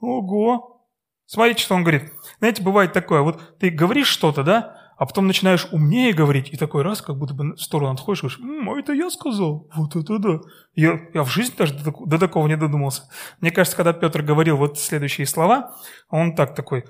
Ого! 0.00 0.88
Смотрите, 1.26 1.62
что 1.62 1.74
он 1.74 1.82
говорит. 1.82 2.12
Знаете, 2.38 2.62
бывает 2.62 2.92
такое, 2.92 3.22
вот 3.22 3.58
ты 3.58 3.70
говоришь 3.70 4.08
что-то, 4.08 4.42
да, 4.42 4.84
а 4.96 5.06
потом 5.06 5.26
начинаешь 5.26 5.66
умнее 5.72 6.12
говорить, 6.12 6.52
и 6.52 6.56
такой 6.56 6.82
раз, 6.82 7.02
как 7.02 7.18
будто 7.18 7.34
бы 7.34 7.54
в 7.54 7.60
сторону 7.60 7.92
отходишь, 7.92 8.22
говоришь, 8.22 8.40
М, 8.40 8.70
а 8.70 8.78
это 8.78 8.92
я 8.92 9.10
сказал, 9.10 9.68
вот 9.74 9.96
это 9.96 10.18
да. 10.18 10.40
Я, 10.74 11.00
я 11.12 11.24
в 11.24 11.30
жизни 11.30 11.56
даже 11.56 11.74
до, 11.74 11.92
до 11.92 12.18
такого 12.18 12.46
не 12.46 12.56
додумался. 12.56 13.08
Мне 13.40 13.50
кажется, 13.50 13.76
когда 13.76 13.92
Петр 13.92 14.22
говорил 14.22 14.56
вот 14.56 14.78
следующие 14.78 15.26
слова, 15.26 15.74
он 16.10 16.34
так 16.34 16.54
такой, 16.54 16.84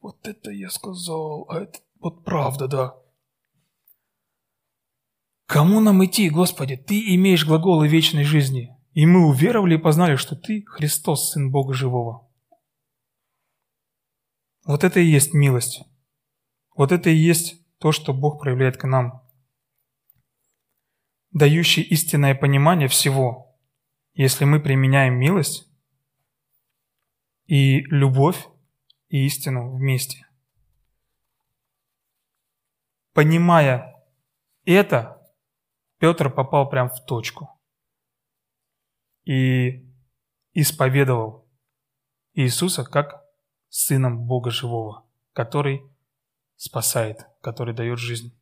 вот 0.00 0.26
это 0.26 0.50
я 0.50 0.70
сказал, 0.70 1.46
а 1.48 1.60
это 1.60 1.78
вот 2.00 2.24
правда, 2.24 2.68
да. 2.68 2.94
Кому 5.46 5.80
нам 5.80 6.04
идти, 6.04 6.28
Господи? 6.28 6.76
Ты 6.76 7.14
имеешь 7.14 7.46
глаголы 7.46 7.88
вечной 7.88 8.24
жизни. 8.24 8.77
И 8.98 9.06
мы 9.06 9.28
уверовали 9.28 9.76
и 9.76 9.78
познали, 9.78 10.16
что 10.16 10.34
Ты 10.34 10.64
Христос, 10.66 11.30
Сын 11.30 11.52
Бога 11.52 11.72
Живого. 11.72 12.28
Вот 14.64 14.82
это 14.82 14.98
и 14.98 15.06
есть 15.06 15.32
милость. 15.34 15.84
Вот 16.74 16.90
это 16.90 17.08
и 17.08 17.14
есть 17.14 17.64
то, 17.78 17.92
что 17.92 18.12
Бог 18.12 18.40
проявляет 18.40 18.76
к 18.76 18.88
нам. 18.88 19.22
Дающий 21.30 21.82
истинное 21.82 22.34
понимание 22.34 22.88
всего, 22.88 23.56
если 24.14 24.44
мы 24.44 24.58
применяем 24.58 25.14
милость 25.14 25.70
и 27.46 27.82
любовь 27.82 28.48
и 29.10 29.26
истину 29.26 29.76
вместе. 29.76 30.26
Понимая 33.12 33.94
это, 34.64 35.24
Петр 35.98 36.34
попал 36.34 36.68
прямо 36.68 36.90
в 36.90 37.04
точку 37.04 37.57
и 39.28 39.86
исповедовал 40.54 41.46
Иисуса 42.32 42.82
как 42.82 43.22
Сыном 43.68 44.26
Бога 44.26 44.50
Живого, 44.50 45.04
который 45.34 45.82
спасает, 46.56 47.26
который 47.42 47.74
дает 47.74 47.98
жизнь. 47.98 48.34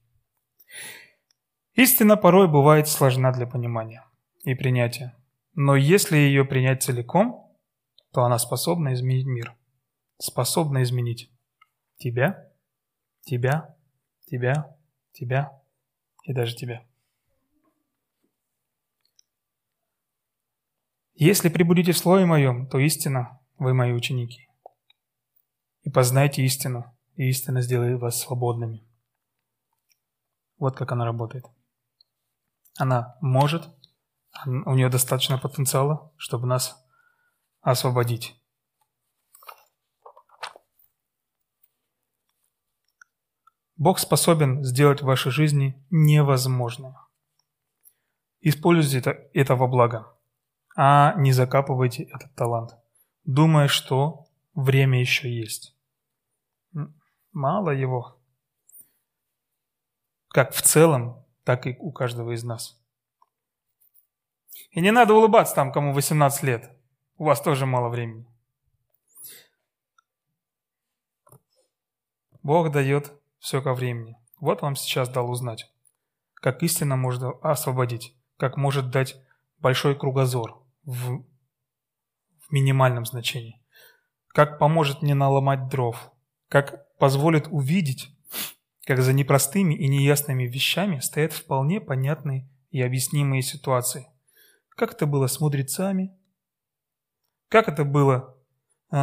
Истина 1.75 2.17
порой 2.17 2.47
бывает 2.47 2.87
сложна 2.87 3.33
для 3.33 3.49
понимания 3.49 4.05
и 4.45 4.55
принятия, 4.55 5.17
но 5.55 5.75
если 5.75 6.17
ее 6.17 6.45
принять 6.45 6.85
целиком, 6.85 7.53
то 8.13 8.23
она 8.23 8.39
способна 8.39 8.95
изменить 8.95 9.27
мир, 9.27 9.57
способна 10.19 10.85
изменить 10.85 11.33
тебя, 11.97 12.49
тебя, 13.23 13.77
тебя, 14.27 14.77
тебя 15.13 15.61
и 16.23 16.33
даже 16.33 16.55
тебя. 16.55 16.87
Если 21.19 21.49
прибудете 21.49 21.93
в 21.93 21.99
Слове 21.99 22.27
Моем, 22.27 22.69
то 22.69 22.79
истина, 22.79 23.41
вы 23.59 23.73
мои 23.73 23.93
ученики 23.93 24.47
и 25.87 25.91
познайте 25.91 26.43
истину, 26.43 26.85
и 27.15 27.29
истина 27.29 27.63
сделает 27.63 28.01
вас 28.01 28.21
свободными. 28.21 28.85
Вот 30.59 30.77
как 30.77 30.91
она 30.91 31.05
работает. 31.05 31.45
Она 32.77 33.17
может, 33.21 33.71
у 34.45 34.75
нее 34.75 34.89
достаточно 34.89 35.39
потенциала, 35.39 36.13
чтобы 36.17 36.49
нас 36.49 36.85
освободить. 37.61 38.35
Бог 43.77 44.01
способен 44.01 44.65
сделать 44.65 45.03
в 45.03 45.07
вашей 45.07 45.31
жизни 45.31 45.81
невозможное. 45.91 46.97
Используйте 48.41 48.99
это, 48.99 49.11
это 49.33 49.55
во 49.55 49.69
благо, 49.69 50.16
а 50.77 51.15
не 51.17 51.33
закапывайте 51.33 52.05
этот 52.05 52.33
талант, 52.35 52.77
думая, 53.25 53.67
что 53.67 54.27
время 54.55 55.01
еще 55.01 55.35
есть 55.35 55.77
мало 57.37 57.71
его. 57.71 58.19
Как 60.29 60.53
в 60.53 60.63
целом, 60.63 61.25
так 61.45 61.67
и 61.67 61.77
у 61.79 61.93
каждого 61.93 62.33
из 62.33 62.43
нас. 62.43 62.81
И 64.71 64.81
не 64.81 64.91
надо 64.91 65.15
улыбаться 65.15 65.55
там, 65.55 65.71
кому 65.71 65.93
18 65.93 66.43
лет. 66.43 66.71
У 67.19 67.25
вас 67.25 67.41
тоже 67.41 67.67
мало 67.67 67.89
времени. 67.89 68.27
Бог 72.43 72.73
дает 72.73 73.13
все 73.39 73.61
ко 73.61 73.75
времени. 73.75 74.17
Вот 74.41 74.63
вам 74.63 74.77
сейчас 74.77 75.09
дал 75.09 75.31
узнать, 75.31 75.71
как 76.35 76.63
истина 76.63 76.97
может 76.97 77.23
освободить, 77.43 78.17
как 78.37 78.57
может 78.57 78.91
дать 78.91 79.17
большой 79.59 79.99
кругозор 79.99 80.66
в, 80.87 81.25
в 82.39 82.53
минимальном 82.53 83.05
значении, 83.05 83.61
как 84.29 84.59
поможет 84.59 85.03
не 85.03 85.15
наломать 85.15 85.69
дров, 85.69 86.11
как 86.49 86.97
позволит 86.97 87.49
увидеть, 87.51 88.09
как 88.87 89.03
за 89.03 89.13
непростыми 89.13 89.75
и 89.75 89.89
неясными 89.89 90.45
вещами 90.45 91.01
стоят 91.01 91.33
вполне 91.33 91.81
понятные 91.81 92.49
и 92.71 92.81
объяснимые 92.81 93.43
ситуации. 93.43 94.07
Как 94.77 94.93
это 94.93 95.07
было 95.07 95.27
с 95.27 95.41
мудрецами? 95.41 96.17
Как 97.49 97.69
это 97.69 97.85
было 97.85 98.37
э, 98.93 98.97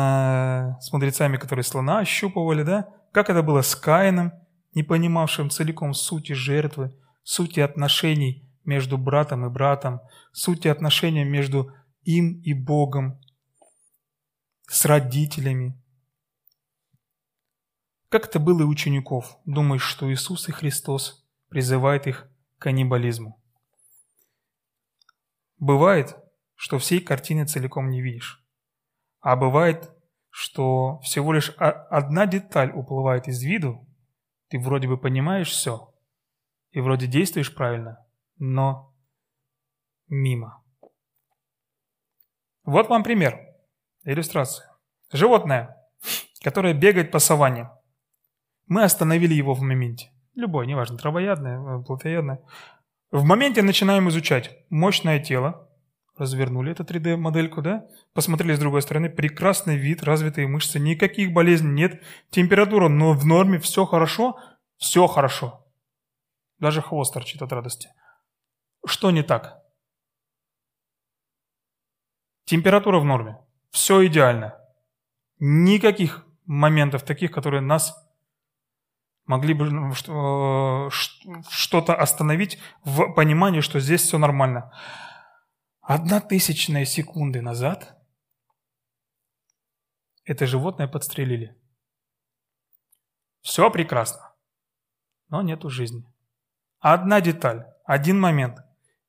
с 0.79 0.91
мудрецами, 0.93 1.37
которые 1.37 1.63
слона 1.63 1.99
ощупывали, 1.99 2.63
да? 2.63 2.89
Как 3.11 3.29
это 3.29 3.43
было 3.43 3.61
с 3.61 3.75
Каином, 3.75 4.31
не 4.73 4.83
понимавшим 4.83 5.49
целиком 5.49 5.93
сути 5.93 6.31
жертвы, 6.33 6.95
сути 7.23 7.59
отношений 7.59 8.49
между 8.65 8.97
братом 8.97 9.45
и 9.45 9.49
братом, 9.49 10.01
сути 10.31 10.67
отношений 10.67 11.23
между 11.23 11.73
им 12.03 12.41
и 12.41 12.53
Богом, 12.53 13.19
с 14.67 14.85
родителями, 14.85 15.77
как 18.09 18.27
это 18.27 18.39
было 18.39 18.61
и 18.61 18.65
учеников, 18.65 19.37
думаешь, 19.45 19.83
что 19.83 20.11
Иисус 20.11 20.47
и 20.47 20.51
Христос 20.51 21.25
призывает 21.49 22.07
их 22.07 22.29
к 22.57 22.61
каннибализму. 22.61 23.41
Бывает, 25.57 26.15
что 26.55 26.77
всей 26.77 26.99
картины 26.99 27.45
целиком 27.45 27.89
не 27.89 28.01
видишь. 28.01 28.45
А 29.19 29.35
бывает, 29.35 29.91
что 30.29 30.99
всего 30.99 31.33
лишь 31.33 31.49
одна 31.57 32.25
деталь 32.25 32.71
уплывает 32.73 33.27
из 33.27 33.41
виду, 33.41 33.87
ты 34.49 34.59
вроде 34.59 34.87
бы 34.87 34.97
понимаешь 34.97 35.49
все, 35.49 35.93
и 36.71 36.81
вроде 36.81 37.07
действуешь 37.07 37.53
правильно, 37.53 38.02
но 38.43 38.93
мимо. 40.07 40.63
Вот 42.63 42.89
вам 42.89 43.03
пример, 43.03 43.39
иллюстрация. 44.03 44.75
Животное, 45.11 45.77
которое 46.41 46.73
бегает 46.73 47.11
по 47.11 47.19
саванне– 47.19 47.69
мы 48.67 48.83
остановили 48.83 49.33
его 49.33 49.53
в 49.53 49.61
моменте. 49.61 50.11
любое, 50.35 50.65
неважно, 50.65 50.97
травоядное, 50.97 51.59
э, 51.59 51.83
плотоядное. 51.83 52.39
В 53.11 53.23
моменте 53.23 53.61
начинаем 53.61 54.09
изучать 54.09 54.57
мощное 54.71 55.19
тело, 55.19 55.69
развернули 56.17 56.71
эту 56.71 56.83
3D-модельку, 56.83 57.61
да, 57.61 57.85
посмотрели 58.13 58.55
с 58.55 58.59
другой 58.59 58.81
стороны, 58.81 59.09
прекрасный 59.09 59.77
вид, 59.77 60.01
развитые 60.01 60.47
мышцы, 60.47 60.79
никаких 60.79 61.33
болезней 61.33 61.71
нет, 61.71 62.01
температура 62.31 62.87
но 62.87 63.13
в 63.13 63.25
норме, 63.27 63.59
все 63.59 63.85
хорошо, 63.85 64.39
все 64.77 65.05
хорошо. 65.05 65.67
Даже 66.57 66.81
хвост 66.81 67.13
торчит 67.13 67.41
от 67.43 67.51
радости. 67.51 67.89
Что 68.85 69.11
не 69.11 69.23
так? 69.23 69.63
Температура 72.45 72.99
в 72.99 73.05
норме, 73.05 73.37
все 73.71 74.05
идеально. 74.05 74.59
Никаких 75.39 76.25
моментов 76.45 77.03
таких, 77.03 77.31
которые 77.31 77.61
нас 77.61 77.95
могли 79.25 79.53
бы 79.53 79.69
ну, 79.69 79.91
э, 79.91 80.89
что-то 81.49 81.95
остановить 81.95 82.59
в 82.83 83.13
понимании, 83.13 83.61
что 83.61 83.79
здесь 83.79 84.01
все 84.01 84.17
нормально. 84.17 84.71
Одна 85.81 86.19
тысячная 86.19 86.85
секунды 86.85 87.41
назад 87.41 87.97
это 90.25 90.45
животное 90.47 90.87
подстрелили. 90.87 91.57
Все 93.41 93.69
прекрасно, 93.69 94.33
но 95.27 95.41
нету 95.41 95.69
жизни. 95.69 96.05
Одна 96.79 97.19
деталь, 97.19 97.65
один 97.83 98.19
момент. 98.19 98.59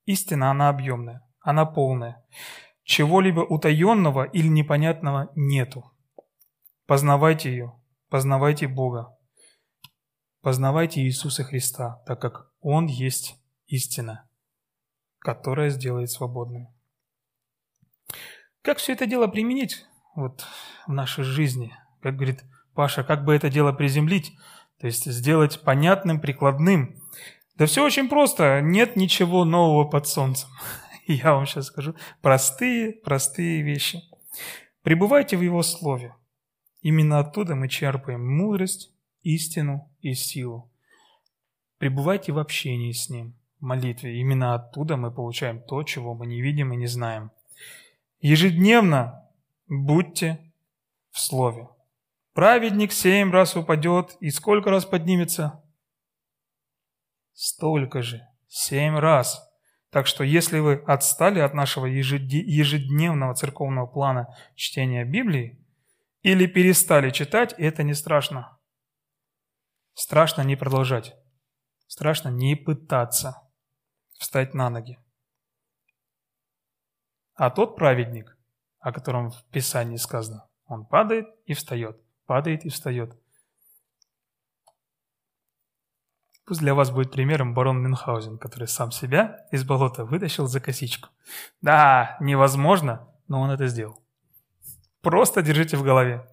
Истина, 0.06 0.50
она 0.50 0.68
объемная, 0.68 1.22
она 1.40 1.64
полная. 1.64 2.24
Чего-либо 2.82 3.40
утаенного 3.40 4.24
или 4.24 4.48
непонятного 4.48 5.30
нету. 5.34 5.90
Познавайте 6.86 7.50
ее, 7.50 7.80
познавайте 8.10 8.68
Бога, 8.68 9.16
познавайте 10.42 11.02
Иисуса 11.02 11.44
Христа, 11.44 12.02
так 12.06 12.20
как 12.20 12.50
Он 12.60 12.86
есть 12.86 13.38
истина 13.66 14.28
которая 15.24 15.70
сделает 15.70 16.10
свободным. 16.10 16.68
Как 18.60 18.76
все 18.76 18.92
это 18.92 19.06
дело 19.06 19.26
применить 19.26 19.86
вот, 20.14 20.44
в 20.86 20.92
нашей 20.92 21.24
жизни? 21.24 21.74
Как 22.02 22.16
говорит 22.16 22.44
Паша, 22.74 23.02
как 23.02 23.24
бы 23.24 23.34
это 23.34 23.48
дело 23.48 23.72
приземлить? 23.72 24.36
То 24.78 24.86
есть 24.86 25.06
сделать 25.06 25.62
понятным, 25.62 26.20
прикладным. 26.20 27.00
Да 27.56 27.66
все 27.66 27.84
очень 27.84 28.08
просто. 28.08 28.60
Нет 28.60 28.96
ничего 28.96 29.44
нового 29.44 29.84
под 29.84 30.06
солнцем. 30.06 30.48
Я 31.06 31.34
вам 31.34 31.46
сейчас 31.46 31.66
скажу 31.66 31.94
простые, 32.20 32.92
простые 32.92 33.62
вещи. 33.62 34.02
Пребывайте 34.82 35.36
в 35.36 35.42
Его 35.42 35.62
Слове. 35.62 36.14
Именно 36.82 37.20
оттуда 37.20 37.54
мы 37.54 37.68
черпаем 37.68 38.26
мудрость, 38.26 38.92
истину 39.22 39.90
и 40.00 40.14
силу. 40.14 40.70
Пребывайте 41.78 42.32
в 42.32 42.38
общении 42.38 42.92
с 42.92 43.08
Ним 43.08 43.34
молитве. 43.64 44.20
Именно 44.20 44.54
оттуда 44.54 44.96
мы 44.96 45.10
получаем 45.10 45.60
то, 45.60 45.82
чего 45.82 46.14
мы 46.14 46.26
не 46.26 46.40
видим 46.40 46.72
и 46.72 46.76
не 46.76 46.86
знаем. 46.86 47.30
Ежедневно 48.20 49.28
будьте 49.66 50.38
в 51.10 51.18
Слове. 51.18 51.68
Праведник 52.32 52.92
семь 52.92 53.30
раз 53.30 53.56
упадет, 53.56 54.16
и 54.20 54.30
сколько 54.30 54.70
раз 54.70 54.84
поднимется? 54.84 55.62
Столько 57.34 58.00
же, 58.02 58.26
семь 58.48 58.96
раз. 58.96 59.42
Так 59.90 60.06
что 60.06 60.24
если 60.24 60.60
вы 60.60 60.82
отстали 60.86 61.40
от 61.40 61.52
нашего 61.52 61.86
ежедневного 61.86 63.34
церковного 63.34 63.86
плана 63.86 64.34
чтения 64.54 65.04
Библии 65.04 65.64
или 66.22 66.46
перестали 66.46 67.10
читать, 67.10 67.54
это 67.58 67.82
не 67.82 67.94
страшно. 67.94 68.58
Страшно 69.94 70.42
не 70.42 70.56
продолжать. 70.56 71.14
Страшно 71.86 72.28
не 72.28 72.56
пытаться 72.56 73.42
встать 74.18 74.54
на 74.54 74.70
ноги. 74.70 74.98
А 77.34 77.50
тот 77.50 77.76
праведник, 77.76 78.38
о 78.78 78.92
котором 78.92 79.30
в 79.30 79.44
Писании 79.50 79.96
сказано, 79.96 80.48
он 80.66 80.86
падает 80.86 81.26
и 81.46 81.54
встает, 81.54 82.00
падает 82.26 82.64
и 82.64 82.68
встает. 82.68 83.20
Пусть 86.46 86.60
для 86.60 86.74
вас 86.74 86.90
будет 86.90 87.10
примером 87.10 87.54
барон 87.54 87.82
Мюнхгаузен, 87.82 88.38
который 88.38 88.68
сам 88.68 88.90
себя 88.90 89.46
из 89.50 89.64
болота 89.64 90.04
вытащил 90.04 90.46
за 90.46 90.60
косичку. 90.60 91.08
Да, 91.62 92.18
невозможно, 92.20 93.08
но 93.28 93.40
он 93.40 93.50
это 93.50 93.66
сделал. 93.66 94.02
Просто 95.00 95.42
держите 95.42 95.76
в 95.76 95.82
голове. 95.82 96.26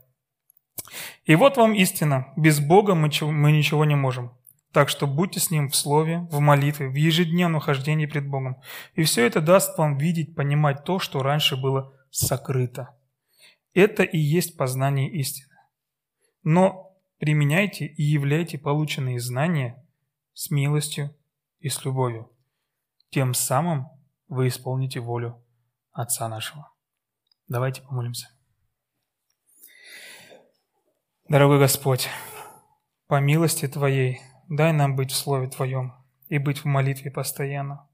И 1.24 1.36
вот 1.36 1.58
вам 1.58 1.74
истина. 1.74 2.34
Без 2.36 2.60
Бога 2.60 2.94
мы 2.94 3.08
ничего 3.52 3.86
не 3.86 3.96
можем. 3.96 4.34
Так 4.74 4.90
что 4.90 5.08
будьте 5.08 5.40
с 5.40 5.52
Ним 5.52 5.70
в 5.70 5.76
слове, 5.76 6.28
в 6.32 6.40
молитве, 6.40 6.88
в 6.88 6.96
ежедневном 6.96 7.60
хождении 7.60 8.06
пред 8.06 8.28
Богом. 8.28 8.62
И 8.96 9.04
все 9.04 9.26
это 9.26 9.42
даст 9.42 9.78
вам 9.78 9.98
видеть, 9.98 10.36
понимать 10.36 10.84
то, 10.84 11.00
что 11.00 11.24
раньше 11.24 11.58
было 11.58 11.94
сокрыто. 12.10 12.96
Это 13.74 14.04
и 14.04 14.18
есть 14.18 14.58
познание 14.58 15.10
истины. 15.10 15.56
Но 16.44 16.98
применяйте 17.20 17.86
и 17.86 18.04
являйте 18.04 18.58
полученные 18.58 19.20
знания 19.20 19.81
с 20.42 20.50
милостью 20.50 21.16
и 21.60 21.70
с 21.70 21.86
любовью. 21.86 22.32
Тем 23.10 23.34
самым 23.34 23.88
вы 24.28 24.48
исполните 24.48 25.00
волю 25.00 25.46
Отца 25.92 26.28
нашего. 26.30 26.72
Давайте 27.48 27.82
помолимся. 27.82 28.28
Дорогой 31.28 31.60
Господь, 31.60 32.10
по 33.08 33.20
милости 33.20 33.68
Твоей– 33.68 34.22
Дай 34.52 34.74
нам 34.74 34.98
быть 34.98 35.12
в 35.12 35.16
Слове 35.16 35.48
Твоем 35.48 35.94
и 36.28 36.38
быть 36.38 36.58
в 36.58 36.66
молитве 36.66 37.10
постоянно. 37.10 37.88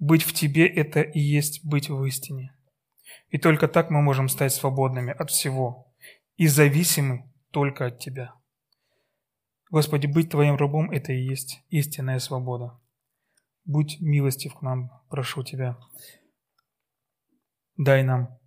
Быть 0.00 0.24
в 0.24 0.32
Тебе– 0.32 0.66
это 0.82 1.00
и 1.00 1.20
есть 1.20 1.64
быть 1.64 1.88
в 1.88 2.04
истине. 2.06 2.56
И 3.28 3.38
только 3.38 3.68
так 3.68 3.88
мы 3.88 4.02
можем 4.02 4.28
стать 4.28 4.52
свободными 4.52 5.12
от 5.12 5.30
всего 5.30 5.94
и 6.36 6.48
зависимы 6.48 7.32
только 7.52 7.86
от 7.86 8.00
Тебя. 8.00 8.34
Господи, 9.70 10.06
быть 10.06 10.30
Твоим 10.30 10.56
рабом– 10.56 10.90
это 10.92 11.12
и 11.12 11.22
есть 11.22 11.62
истинная 11.68 12.18
свобода. 12.18 12.80
Будь 13.64 14.00
милостив 14.00 14.54
к 14.54 14.62
нам, 14.62 14.90
прошу 15.08 15.42
Тебя. 15.42 15.78
Дай 17.76 18.02
нам 18.02 18.38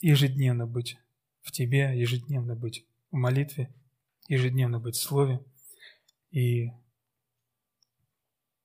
ежедневно 0.00 0.66
быть 0.66 0.98
в 1.42 1.52
Тебе, 1.52 1.98
ежедневно 1.98 2.56
быть 2.56 2.86
в 3.10 3.16
молитве, 3.16 3.72
ежедневно 4.28 4.80
быть 4.80 4.96
в 4.96 5.02
Слове– 5.02 5.40
и 6.34 6.72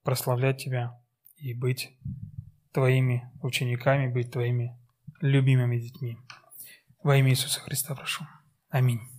прославлять 0.03 0.57
Тебя, 0.57 0.99
и 1.37 1.53
быть 1.53 1.95
Твоими 2.71 3.31
учениками, 3.41 4.11
быть 4.11 4.31
Твоими 4.31 4.75
любимыми 5.21 5.77
детьми. 5.77 6.17
Во 7.03 7.15
имя 7.15 7.29
Иисуса 7.29 7.59
Христа 7.59 7.93
прошу. 7.93 8.25
Аминь. 8.69 9.18